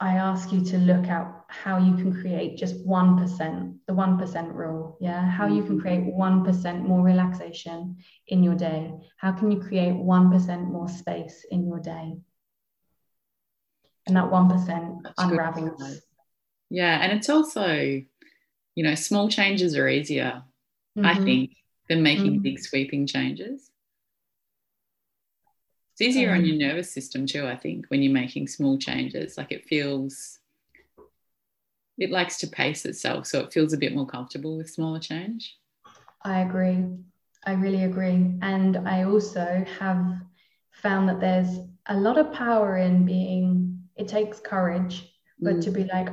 [0.00, 4.96] I ask you to look at how you can create just 1%, the 1% rule.
[5.00, 5.28] Yeah.
[5.28, 7.96] How you can create 1% more relaxation
[8.28, 8.92] in your day.
[9.16, 12.16] How can you create 1% more space in your day?
[14.08, 16.00] And that 1% unravels.
[16.70, 17.00] Yeah.
[17.00, 18.02] And it's also,
[18.74, 20.42] you know, small changes are easier,
[20.98, 21.06] mm-hmm.
[21.06, 21.50] I think,
[21.88, 22.42] than making mm-hmm.
[22.42, 23.70] big sweeping changes.
[25.92, 29.36] It's easier um, on your nervous system too, I think, when you're making small changes.
[29.36, 30.38] Like it feels,
[31.98, 33.26] it likes to pace itself.
[33.26, 35.56] So it feels a bit more comfortable with smaller change.
[36.22, 36.84] I agree.
[37.44, 38.32] I really agree.
[38.42, 40.06] And I also have
[40.70, 43.67] found that there's a lot of power in being,
[43.98, 45.64] it takes courage, but mm.
[45.64, 46.08] to be like,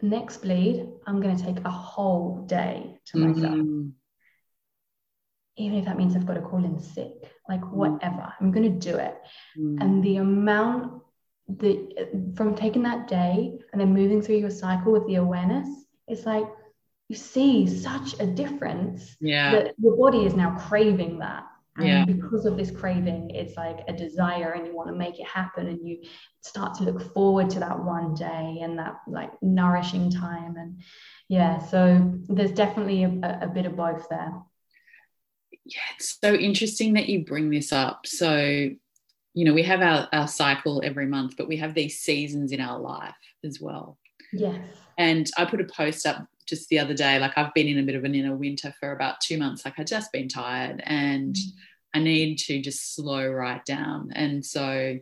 [0.00, 3.54] next bleed, I'm going to take a whole day to myself.
[3.54, 3.88] Mm-hmm
[5.58, 7.72] even if that means I've got to call in sick, like mm.
[7.72, 9.16] whatever, I'm going to do it.
[9.58, 9.80] Mm.
[9.80, 11.02] And the amount
[11.48, 15.68] that from taking that day and then moving through your cycle with the awareness,
[16.06, 16.46] it's like
[17.08, 19.50] you see such a difference yeah.
[19.52, 21.44] that your body is now craving that.
[21.78, 22.04] And yeah.
[22.04, 25.68] because of this craving, it's like a desire and you want to make it happen
[25.68, 26.02] and you
[26.42, 30.56] start to look forward to that one day and that like nourishing time.
[30.56, 30.82] And
[31.28, 34.32] yeah, so there's definitely a, a bit of both there
[35.68, 38.06] yeah, it's so interesting that you bring this up.
[38.06, 42.52] So, you know, we have our, our cycle every month, but we have these seasons
[42.52, 43.14] in our life
[43.44, 43.98] as well.
[44.32, 44.60] Yes.
[44.96, 47.82] And I put a post up just the other day, like I've been in a
[47.82, 49.64] bit of an inner winter for about two months.
[49.64, 51.42] Like I just been tired and mm.
[51.94, 54.10] I need to just slow right down.
[54.14, 54.98] And so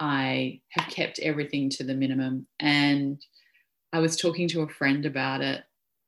[0.00, 2.46] I have kept everything to the minimum.
[2.58, 3.24] And
[3.92, 5.62] I was talking to a friend about it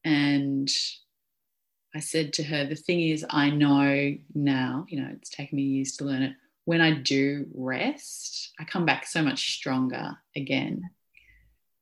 [0.05, 0.68] and
[1.95, 5.62] I said to her, the thing is, I know now, you know, it's taken me
[5.62, 6.32] years to learn it.
[6.64, 10.90] When I do rest, I come back so much stronger again.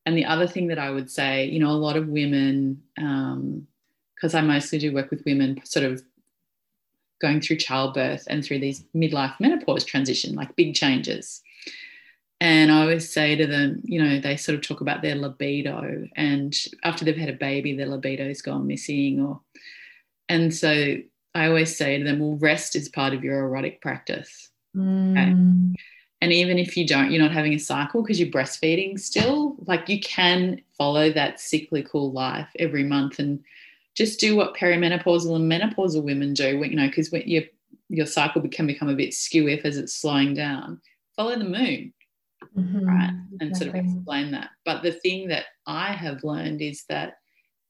[0.05, 4.35] And the other thing that I would say, you know, a lot of women, because
[4.35, 6.03] um, I mostly do work with women sort of
[7.23, 11.41] going through childbirth and through these midlife menopause transition, like big changes.
[12.41, 16.09] And I always say to them, you know, they sort of talk about their libido,
[16.17, 19.41] and after they've had a baby, their libido's gone missing, or
[20.29, 20.97] and so
[21.35, 24.51] I always say to them, well, rest is part of your erotic practice.
[24.77, 25.13] Mm.
[25.13, 25.79] Okay?
[26.21, 29.89] And even if you don't, you're not having a cycle because you're breastfeeding still, like
[29.89, 33.43] you can follow that cyclical life every month and
[33.95, 37.43] just do what perimenopausal and menopausal women do, you know, because when your
[37.89, 40.81] your cycle can become a bit skew if as it's slowing down.
[41.15, 41.93] Follow the moon,
[42.57, 42.87] mm-hmm.
[42.87, 43.13] right?
[43.41, 43.67] And exactly.
[43.67, 44.51] sort of explain that.
[44.65, 47.19] But the thing that I have learned is that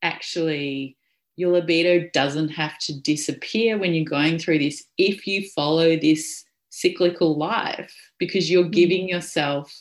[0.02, 0.96] actually
[1.36, 6.44] your libido doesn't have to disappear when you're going through this if you follow this
[6.68, 9.72] cyclical life because you're giving yourself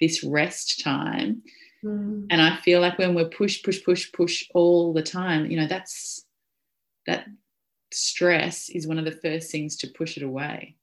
[0.00, 1.42] this rest time.
[1.84, 2.26] Mm.
[2.30, 5.66] And I feel like when we're push, push, push, push all the time, you know,
[5.66, 6.24] that's
[7.06, 7.26] that
[7.92, 10.76] stress is one of the first things to push it away.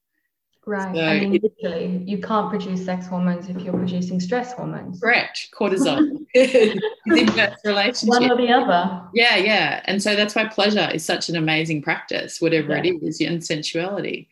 [0.66, 0.93] Right.
[0.93, 5.00] So I mean, literally, you can't produce sex hormones if you're producing stress hormones.
[5.00, 5.48] Correct.
[5.58, 6.26] Cortisol.
[6.36, 8.22] inverse relationship.
[8.22, 9.02] One or the other.
[9.14, 9.82] Yeah, yeah.
[9.86, 12.84] And so that's why pleasure is such an amazing practice, whatever yeah.
[12.84, 14.28] it is, and sensuality.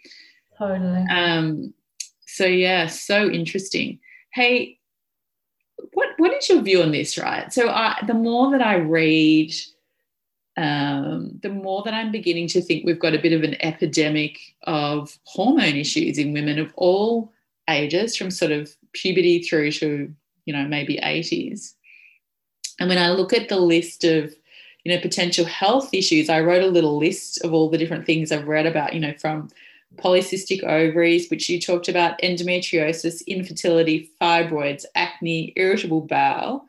[0.57, 1.05] Totally.
[1.09, 1.73] Um,
[2.25, 3.99] so yeah, so interesting.
[4.33, 4.79] Hey,
[5.93, 7.51] what what is your view on this, right?
[7.53, 9.53] So I, the more that I read
[10.57, 14.39] um, the more that I'm beginning to think we've got a bit of an epidemic
[14.63, 17.33] of hormone issues in women of all
[17.69, 20.13] ages, from sort of puberty through to,
[20.45, 21.73] you know, maybe 80s.
[22.79, 24.33] And when I look at the list of,
[24.83, 28.31] you know, potential health issues, I wrote a little list of all the different things
[28.31, 29.49] I've read about, you know, from
[29.97, 36.65] polycystic ovaries, which you talked about, endometriosis, infertility, fibroids, acne, irritable bowel,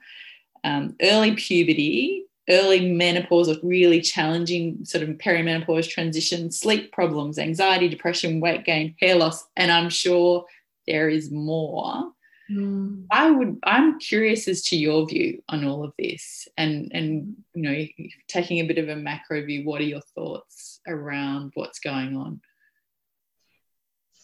[0.64, 7.89] um, early puberty, early menopause or really challenging sort of perimenopause transition, sleep problems, anxiety,
[7.89, 10.45] depression, weight gain, hair loss, and I'm sure
[10.87, 12.12] there is more.
[12.51, 13.07] Mm.
[13.11, 17.62] I would I'm curious as to your view on all of this and and you
[17.62, 22.16] know taking a bit of a macro view what are your thoughts around what's going
[22.16, 22.41] on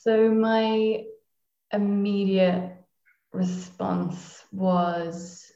[0.02, 1.04] so my
[1.72, 2.72] immediate
[3.32, 5.50] response was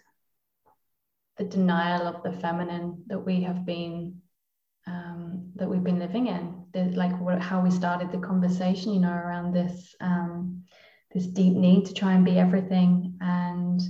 [1.37, 4.21] the denial of the feminine that we have been
[4.87, 6.65] um, that we've been living in.
[6.73, 10.63] The, like what, how we started the conversation, you know, around this um,
[11.13, 13.81] this deep need to try and be everything and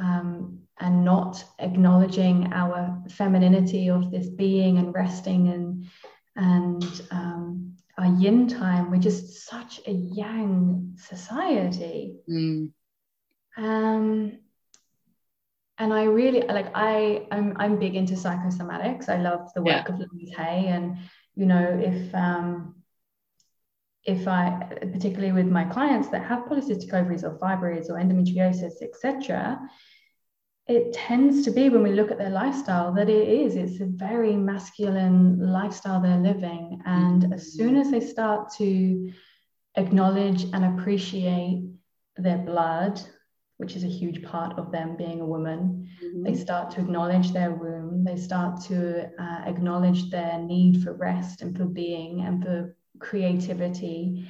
[0.00, 5.86] um, and not acknowledging our femininity of this being and resting and
[6.34, 8.90] and um, our yin time.
[8.90, 12.16] We're just such a yang society.
[12.28, 12.72] Mm.
[13.56, 14.38] Um,
[15.78, 19.08] and I really like I I'm I'm big into psychosomatics.
[19.08, 19.94] I love the work yeah.
[19.94, 20.98] of Louise Hay, and
[21.34, 22.76] you know if um,
[24.04, 29.60] if I particularly with my clients that have polycystic ovaries or fibroids or endometriosis, etc.,
[30.68, 33.86] it tends to be when we look at their lifestyle that it is it's a
[33.86, 39.12] very masculine lifestyle they're living, and as soon as they start to
[39.76, 41.68] acknowledge and appreciate
[42.16, 43.00] their blood
[43.58, 45.88] which is a huge part of them being a woman.
[46.04, 46.24] Mm-hmm.
[46.24, 48.04] They start to acknowledge their womb.
[48.04, 54.28] They start to uh, acknowledge their need for rest and for being and for creativity.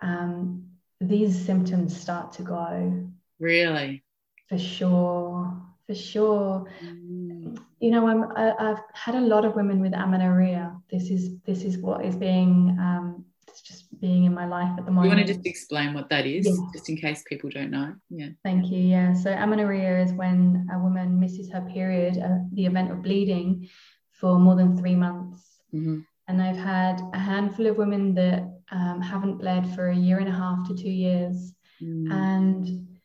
[0.00, 0.68] Um,
[1.00, 3.04] these symptoms start to go.
[3.40, 4.04] Really?
[4.48, 5.60] For sure.
[5.88, 6.66] For sure.
[6.84, 7.58] Mm.
[7.80, 10.76] You know, I'm, I, i have had a lot of women with amenorrhea.
[10.90, 14.84] This is this is what is being um, it's just being in my life at
[14.84, 15.10] the moment.
[15.10, 17.94] You want to just explain what that is, just in case people don't know?
[18.10, 18.28] Yeah.
[18.44, 18.80] Thank you.
[18.80, 19.14] Yeah.
[19.14, 23.68] So amenorrhea is when a woman misses her period, uh, the event of bleeding,
[24.12, 25.42] for more than three months.
[25.74, 26.00] Mm-hmm.
[26.28, 30.28] And I've had a handful of women that um, haven't bled for a year and
[30.28, 31.54] a half to two years.
[31.82, 32.12] Mm.
[32.12, 32.97] And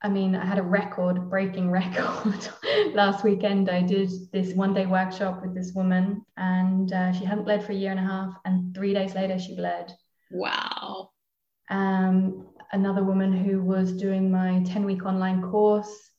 [0.00, 2.48] I mean, I had a record breaking record
[2.94, 3.68] last weekend.
[3.68, 7.72] I did this one day workshop with this woman, and uh, she hadn't bled for
[7.72, 8.34] a year and a half.
[8.44, 9.92] And three days later, she bled.
[10.30, 11.10] Wow.
[11.70, 16.10] Um, another woman who was doing my 10 week online course,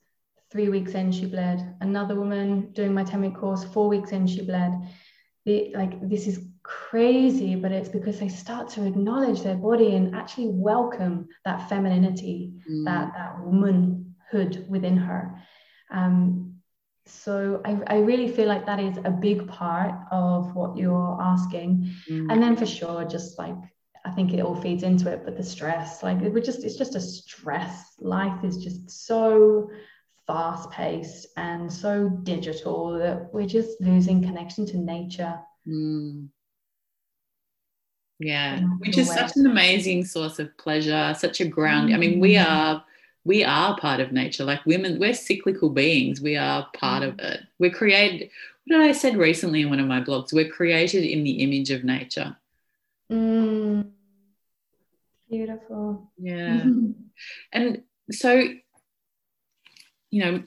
[0.51, 1.75] three weeks in, she bled.
[1.79, 4.73] Another woman doing my 10 week course, four weeks in, she bled.
[5.45, 10.15] The, like, this is crazy, but it's because they start to acknowledge their body and
[10.15, 12.85] actually welcome that femininity, mm.
[12.85, 15.41] that, that womanhood within her.
[15.89, 16.57] Um,
[17.07, 21.91] so I, I really feel like that is a big part of what you're asking.
[22.07, 22.31] Mm.
[22.31, 23.55] And then for sure, just like
[24.05, 26.95] I think it all feeds into it, but the stress, like would just it's just
[26.95, 27.95] a stress.
[27.99, 29.71] Life is just so
[30.27, 35.39] fast paced and so digital that we're just losing connection to nature.
[35.67, 36.29] Mm.
[38.19, 41.93] Yeah, which is such an amazing source of pleasure, such a ground.
[41.93, 42.45] I mean, we mm.
[42.45, 42.83] are
[43.23, 44.43] we are part of nature.
[44.43, 46.19] Like women, we're cyclical beings.
[46.19, 47.23] We are part of mm.
[47.23, 47.41] it.
[47.59, 48.29] We're created.
[48.65, 50.33] What did I said recently in one of my blogs?
[50.33, 52.35] We're created in the image of nature.
[53.09, 53.89] Mm.
[55.29, 56.11] Beautiful.
[56.17, 56.63] Yeah.
[57.53, 58.43] and so,
[60.11, 60.43] you know,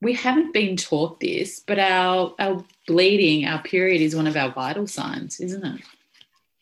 [0.00, 4.50] we haven't been taught this, but our our bleeding, our period is one of our
[4.52, 5.80] vital signs, isn't it?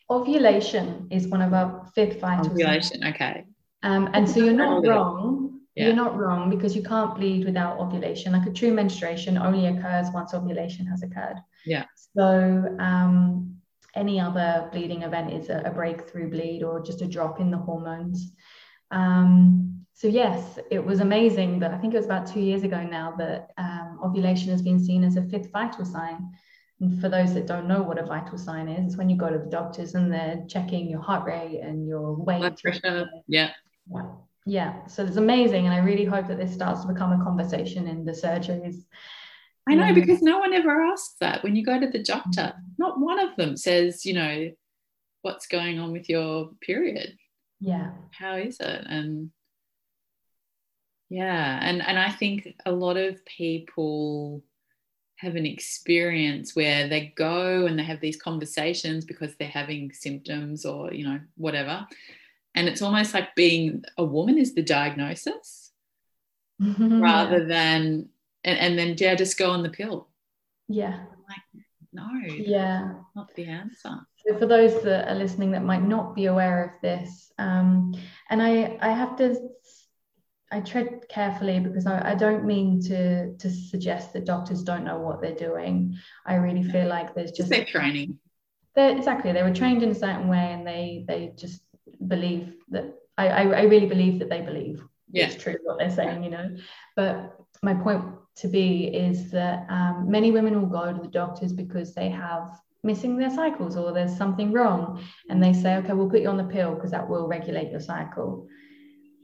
[0.09, 2.47] Ovulation is one of our fifth vitals.
[2.47, 3.45] Ovulation, okay.
[3.83, 5.61] Um, and so you're not wrong.
[5.75, 5.87] Yeah.
[5.87, 8.33] You're not wrong because you can't bleed without ovulation.
[8.33, 11.37] Like a true menstruation only occurs once ovulation has occurred.
[11.65, 11.85] Yeah.
[12.15, 13.55] So um,
[13.95, 17.57] any other bleeding event is a, a, breakthrough bleed or just a drop in the
[17.57, 18.33] hormones.
[18.91, 22.81] Um, so yes, it was amazing that I think it was about two years ago
[22.83, 26.31] now that um, ovulation has been seen as a fifth vital sign.
[26.81, 29.29] And for those that don't know what a vital sign is, it's when you go
[29.29, 32.39] to the doctors and they're checking your heart rate and your weight.
[32.39, 33.09] Blood pressure.
[33.27, 33.51] Yeah.
[34.45, 34.85] yeah.
[34.87, 35.65] So it's amazing.
[35.65, 38.85] And I really hope that this starts to become a conversation in the surgeries.
[39.67, 42.53] I know, um, because no one ever asks that when you go to the doctor.
[42.77, 44.49] Not one of them says, you know,
[45.21, 47.17] what's going on with your period.
[47.59, 47.91] Yeah.
[48.11, 48.85] How is it?
[48.87, 49.31] And
[51.09, 54.43] yeah, and and I think a lot of people
[55.19, 60.65] have an experience where they go and they have these conversations because they're having symptoms
[60.65, 61.85] or you know whatever.
[62.55, 65.71] And it's almost like being a woman is the diagnosis
[66.61, 67.01] mm-hmm.
[67.01, 68.09] rather than
[68.43, 70.07] and, and then yeah just go on the pill.
[70.67, 71.03] Yeah.
[71.27, 72.93] Like no yeah.
[73.15, 73.99] not the answer.
[74.25, 77.95] So for those that are listening that might not be aware of this um,
[78.29, 79.35] and i i have to
[80.51, 84.97] I tread carefully because I, I, don't mean to to suggest that doctors don't know
[84.97, 85.95] what they're doing.
[86.25, 88.17] I really feel like there's just their training.
[88.75, 91.61] They're, exactly, they were trained in a certain way, and they they just
[92.07, 92.95] believe that.
[93.17, 95.27] I I, I really believe that they believe yeah.
[95.27, 96.55] it's true what they're saying, you know.
[96.95, 98.05] But my point
[98.37, 102.59] to be is that um, many women will go to the doctors because they have
[102.83, 106.37] missing their cycles or there's something wrong, and they say, okay, we'll put you on
[106.37, 108.47] the pill because that will regulate your cycle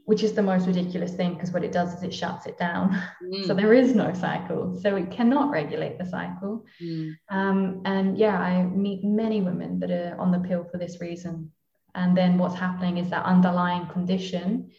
[0.06, 2.96] which is the most ridiculous thing because what it does is it shuts it down.
[3.22, 3.46] Mm.
[3.46, 4.78] so there is no cycle.
[4.80, 6.64] So it cannot regulate the cycle.
[6.80, 7.16] Mm.
[7.28, 11.50] Um, and yeah, I meet many women that are on the pill for this reason.
[11.94, 14.70] And then what's happening is that underlying condition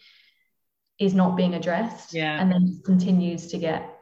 [0.98, 2.40] is not being addressed yeah.
[2.40, 3.97] and then continues to get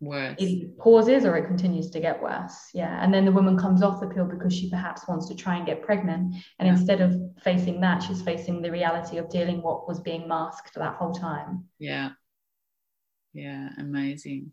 [0.00, 0.36] worse.
[0.38, 2.70] it pauses or it continues to get worse.
[2.74, 3.02] Yeah.
[3.02, 5.66] And then the woman comes off the pill because she perhaps wants to try and
[5.66, 6.34] get pregnant.
[6.58, 6.72] And yeah.
[6.72, 10.80] instead of facing that, she's facing the reality of dealing what was being masked for
[10.80, 11.64] that whole time.
[11.78, 12.10] Yeah.
[13.32, 13.70] Yeah.
[13.78, 14.52] Amazing.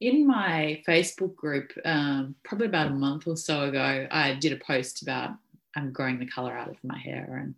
[0.00, 4.64] In my Facebook group, um, probably about a month or so ago, I did a
[4.64, 5.30] post about
[5.74, 7.54] I'm growing the color out of my hair and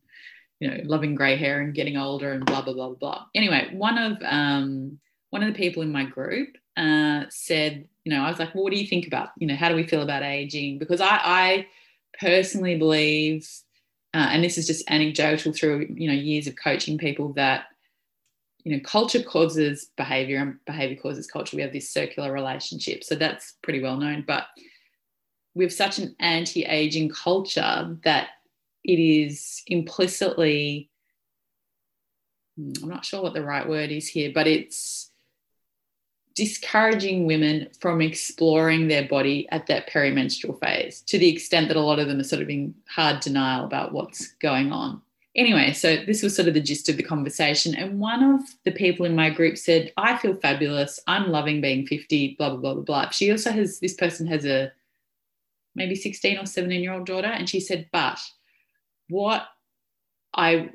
[0.60, 3.26] you know loving gray hair and getting older and blah blah blah blah.
[3.34, 4.98] Anyway, one of um,
[5.30, 8.62] one of the people in my group uh, said, you know, I was like, well,
[8.62, 10.78] what do you think about, you know, how do we feel about aging?
[10.78, 11.66] Because I, I
[12.20, 13.50] personally believe,
[14.14, 17.64] uh, and this is just anecdotal through, you know, years of coaching people that,
[18.62, 21.56] you know, culture causes behavior and behavior causes culture.
[21.56, 23.02] We have this circular relationship.
[23.02, 24.24] So that's pretty well known.
[24.26, 24.46] But
[25.54, 28.28] we have such an anti aging culture that
[28.84, 30.90] it is implicitly,
[32.56, 35.07] hmm, I'm not sure what the right word is here, but it's,
[36.38, 41.80] discouraging women from exploring their body at that perimenstrual phase to the extent that a
[41.80, 45.02] lot of them are sort of in hard denial about what's going on.
[45.34, 47.74] Anyway, so this was sort of the gist of the conversation.
[47.74, 51.00] And one of the people in my group said, I feel fabulous.
[51.08, 53.10] I'm loving being 50, blah, blah, blah, blah, blah.
[53.10, 54.70] She also has, this person has a
[55.74, 57.26] maybe 16 or 17 year old daughter.
[57.26, 58.20] And she said, but
[59.08, 59.48] what
[60.34, 60.70] I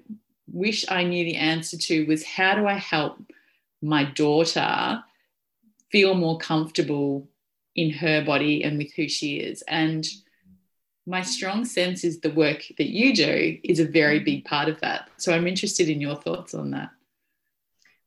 [0.52, 3.18] wish I knew the answer to was how do I help
[3.82, 5.02] my daughter
[5.94, 7.30] feel more comfortable
[7.76, 9.62] in her body and with who she is.
[9.68, 10.06] And
[11.06, 14.82] my strong sense is the work that you do is a very big part of
[14.82, 15.10] that.
[15.18, 16.90] So I'm interested in your thoughts on that.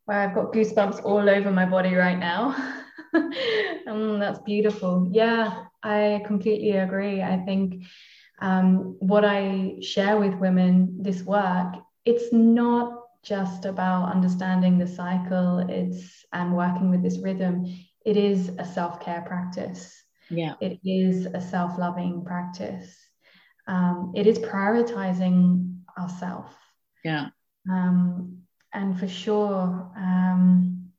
[0.09, 2.57] Wow, I've got goosebumps all over my body right now.
[3.87, 5.09] um, that's beautiful.
[5.13, 7.23] Yeah, I completely agree.
[7.23, 7.85] I think
[8.41, 11.75] um, what I share with women, this work,
[12.05, 15.59] it's not just about understanding the cycle.
[15.69, 17.67] It's and working with this rhythm.
[18.05, 19.95] It is a self-care practice.
[20.31, 20.55] Yeah.
[20.61, 22.97] It is a self-loving practice.
[23.67, 26.53] Um, it is prioritizing ourselves
[27.07, 27.29] yeah.
[27.71, 30.91] Um, and for sure um,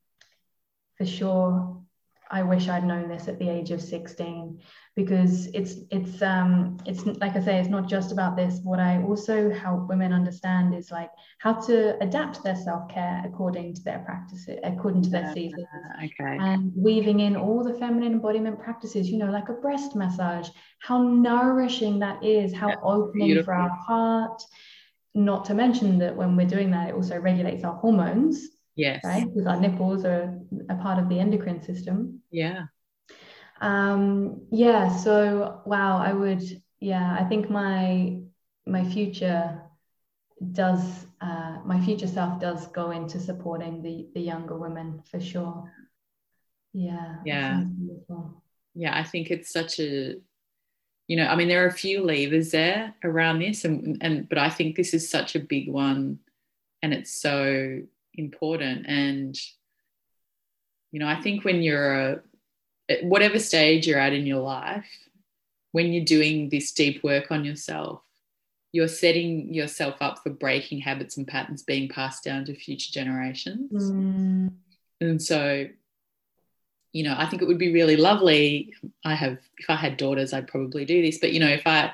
[0.97, 1.83] for sure
[2.31, 4.59] i wish i'd known this at the age of 16
[4.97, 8.59] because it's it's um it's like I say, it's not just about this.
[8.63, 13.75] What I also help women understand is like how to adapt their self care according
[13.75, 15.67] to their practices, according to their seasons.
[16.03, 16.37] Okay.
[16.41, 20.99] And weaving in all the feminine embodiment practices, you know, like a breast massage, how
[21.03, 23.53] nourishing that is, how opening beautiful.
[23.53, 24.41] for our heart.
[25.13, 28.47] Not to mention that when we're doing that, it also regulates our hormones.
[28.75, 29.03] Yes.
[29.03, 29.25] Right?
[29.25, 30.39] Because our nipples are
[30.69, 32.21] a part of the endocrine system.
[32.31, 32.65] Yeah
[33.61, 36.43] um yeah so wow i would
[36.79, 38.19] yeah i think my
[38.65, 39.61] my future
[40.51, 45.71] does uh, my future self does go into supporting the the younger women for sure.
[46.73, 47.63] Yeah yeah.
[48.75, 50.13] yeah i think it's such a
[51.07, 54.37] you know i mean there are a few levers there around this and and but
[54.37, 56.19] i think this is such a big one
[56.83, 57.81] and it's so
[58.13, 58.85] important.
[58.87, 59.37] And
[60.91, 62.21] you know i think when you're a
[63.03, 64.85] whatever stage you're at in your life,
[65.71, 68.01] when you're doing this deep work on yourself,
[68.71, 73.91] you're setting yourself up for breaking habits and patterns being passed down to future generations.
[73.91, 74.51] Mm.
[75.01, 75.67] And so,
[76.93, 78.73] you know, I think it would be really lovely.
[79.05, 81.19] I have, if I had daughters, I'd probably do this.
[81.19, 81.91] But you know, if I,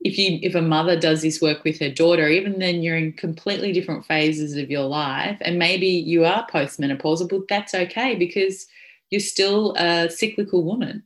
[0.00, 3.12] if you, if a mother does this work with her daughter, even then you're in
[3.12, 8.66] completely different phases of your life, and maybe you are postmenopausal, but that's okay because
[9.10, 11.04] you're still a cyclical woman.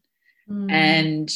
[0.49, 0.71] Mm.
[0.71, 1.31] And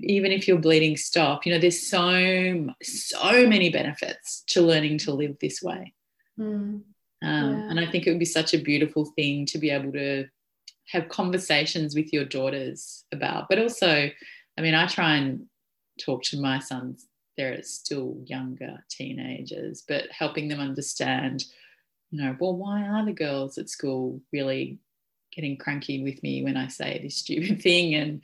[0.00, 5.12] even if your bleeding stop, you know, there's so so many benefits to learning to
[5.12, 5.94] live this way.
[6.38, 6.44] Mm.
[6.44, 6.84] Um,
[7.22, 7.70] yeah.
[7.70, 10.26] And I think it would be such a beautiful thing to be able to
[10.88, 13.48] have conversations with your daughters about.
[13.48, 14.10] But also,
[14.58, 15.46] I mean, I try and
[16.00, 17.06] talk to my sons.
[17.36, 21.44] They're still younger teenagers, but helping them understand,
[22.10, 24.78] you know, well, why are the girls at school really
[25.34, 27.94] getting cranky with me when I say this stupid thing.
[27.94, 28.22] And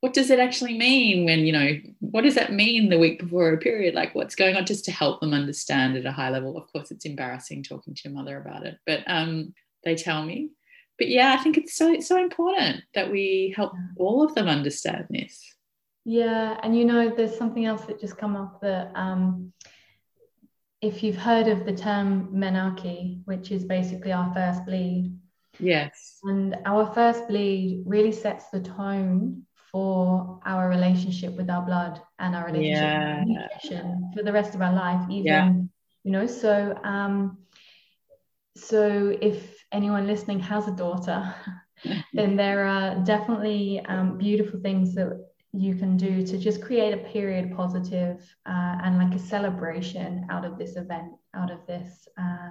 [0.00, 3.52] what does it actually mean when you know what does that mean the week before
[3.52, 3.94] a period?
[3.94, 4.66] Like what's going on?
[4.66, 6.56] Just to help them understand at a high level.
[6.56, 10.50] Of course it's embarrassing talking to your mother about it but um, they tell me.
[10.98, 14.48] But yeah i think it's so it's so important that we help all of them
[14.48, 15.54] understand this.
[16.04, 19.52] Yeah and you know there's something else that just come up that um,
[20.80, 25.16] if you've heard of the term menarche which is basically our first bleed
[25.58, 26.18] Yes.
[26.24, 32.36] And our first bleed really sets the tone for our relationship with our blood and
[32.36, 33.18] our relationship yeah.
[33.20, 35.52] with nutrition for the rest of our life, even, yeah.
[36.04, 37.38] you know, so um
[38.56, 41.34] so if anyone listening has a daughter,
[42.12, 47.08] then there are definitely um, beautiful things that you can do to just create a
[47.12, 52.50] period positive, uh, and like a celebration out of this event out of this uh,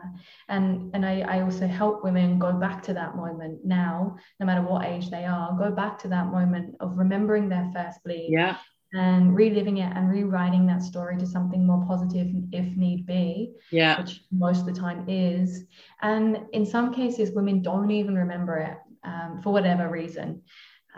[0.49, 4.61] and and I, I also help women go back to that moment now no matter
[4.61, 8.57] what age they are go back to that moment of remembering their first bleed yeah.
[8.93, 14.01] and reliving it and rewriting that story to something more positive if need be yeah.
[14.01, 15.65] which most of the time is.
[16.01, 20.41] And in some cases women don't even remember it um, for whatever reason.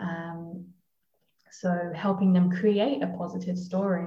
[0.00, 0.66] Um,
[1.60, 4.06] so helping them create a positive story.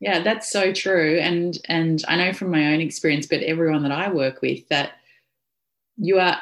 [0.00, 1.18] Yeah that's so true.
[1.18, 4.92] And and i know from my own experience but everyone that i work with that
[5.96, 6.38] you are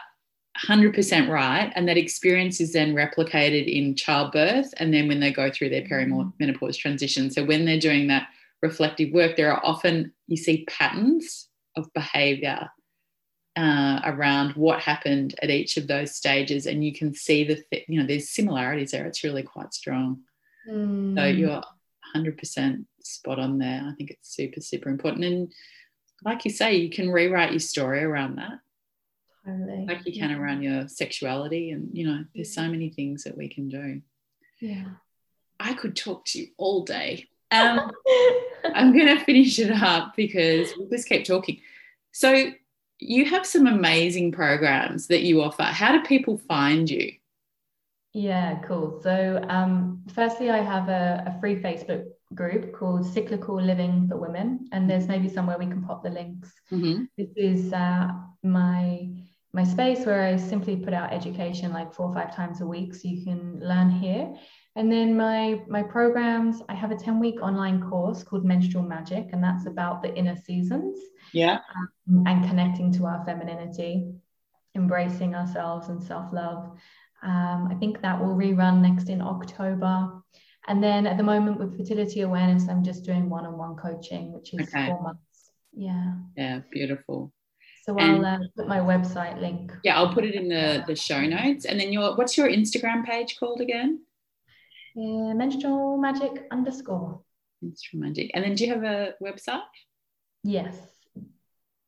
[0.64, 5.50] 100% right and that experience is then replicated in childbirth and then when they go
[5.50, 6.28] through their mm-hmm.
[6.42, 7.30] perimenopause transition.
[7.30, 8.28] So when they're doing that
[8.62, 12.70] reflective work there are often you see patterns of behavior
[13.56, 17.84] uh, around what happened at each of those stages and you can see the th-
[17.88, 19.06] you know there's similarities there.
[19.06, 20.20] It's really quite strong
[20.68, 21.16] mm.
[21.16, 21.62] so you're
[22.14, 23.82] 100% spot on there.
[23.86, 25.24] I think it's super, super important.
[25.24, 25.52] And
[26.24, 28.60] like you say, you can rewrite your story around that.
[29.44, 29.86] Totally.
[29.86, 30.38] Like you can yeah.
[30.38, 31.70] around your sexuality.
[31.70, 34.02] And, you know, there's so many things that we can do.
[34.60, 34.86] Yeah.
[35.60, 37.28] I could talk to you all day.
[37.50, 37.90] Um,
[38.74, 41.60] I'm going to finish it up because we'll just keep talking.
[42.12, 42.52] So,
[42.98, 45.64] you have some amazing programs that you offer.
[45.64, 47.12] How do people find you?
[48.16, 48.98] Yeah, cool.
[49.02, 52.04] So, um, firstly, I have a, a, free Facebook
[52.34, 56.50] group called Cyclical Living for Women, and there's maybe somewhere we can pop the links.
[56.72, 57.04] Mm-hmm.
[57.18, 58.08] This is uh,
[58.42, 59.10] my
[59.52, 62.94] my space where I simply put out education like four or five times a week,
[62.94, 64.34] so you can learn here.
[64.76, 69.28] And then my my programs, I have a 10 week online course called Menstrual Magic,
[69.34, 70.98] and that's about the inner seasons.
[71.34, 71.58] Yeah.
[72.08, 74.10] Um, and connecting to our femininity,
[74.74, 76.78] embracing ourselves and self love.
[77.22, 80.22] Um, I think that will rerun next in October.
[80.68, 84.32] And then at the moment with fertility awareness, I'm just doing one on one coaching,
[84.32, 84.86] which is okay.
[84.86, 85.52] four months.
[85.72, 86.14] Yeah.
[86.36, 87.32] Yeah, beautiful.
[87.84, 89.72] So I'll uh, put my website link.
[89.84, 91.66] Yeah, I'll put it in the, the show notes.
[91.66, 94.00] And then your what's your Instagram page called again?
[94.96, 97.20] Yeah, menstrual magic underscore.
[97.62, 98.32] Menstrual magic.
[98.34, 99.60] And then do you have a website?
[100.42, 100.76] Yes.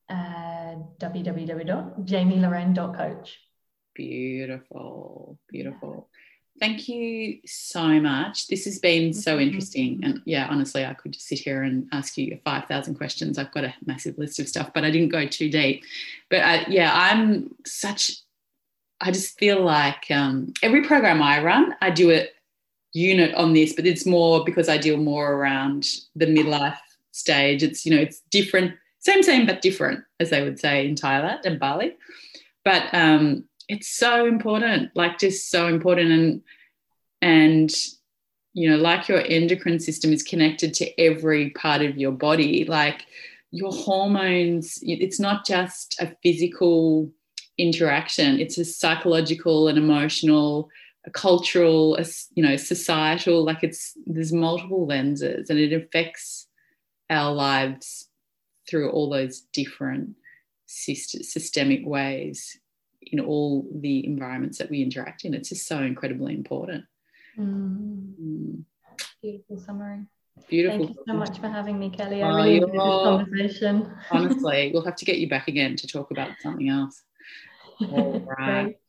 [0.07, 3.39] Uh, www.jamieloren.coach.
[3.93, 6.09] Beautiful, beautiful.
[6.59, 8.47] Thank you so much.
[8.47, 9.41] This has been so mm-hmm.
[9.41, 10.01] interesting.
[10.03, 13.37] And yeah, honestly, I could just sit here and ask you 5,000 questions.
[13.37, 15.83] I've got a massive list of stuff, but I didn't go too deep.
[16.29, 18.11] But uh, yeah, I'm such,
[18.99, 22.27] I just feel like um, every program I run, I do a
[22.93, 26.77] unit on this, but it's more because I deal more around the midlife
[27.11, 27.63] stage.
[27.63, 31.45] It's, you know, it's different, same, same, but different, as they would say in Thailand
[31.45, 31.95] and Bali.
[32.65, 36.11] But um, it's so important like just so important.
[36.11, 36.41] And
[37.21, 37.71] and
[38.53, 43.05] you know like your endocrine system is connected to every part of your body like
[43.51, 47.11] your hormones it's not just a physical
[47.57, 50.69] interaction it's a psychological and emotional
[51.05, 52.05] a cultural a,
[52.35, 56.47] you know societal like it's there's multiple lenses and it affects
[57.09, 58.07] our lives
[58.67, 60.15] through all those different
[60.65, 62.59] systemic ways
[63.01, 65.33] in all the environments that we interact in.
[65.33, 66.85] It's just so incredibly important.
[67.37, 68.13] Mm.
[68.21, 68.63] Mm.
[69.21, 70.05] Beautiful summary.
[70.47, 70.85] Beautiful.
[70.85, 72.23] Thank you so much for having me, Kelly.
[72.23, 73.93] I oh, really enjoyed this conversation.
[74.11, 77.03] honestly, we'll have to get you back again to talk about something else.
[77.91, 78.79] All right.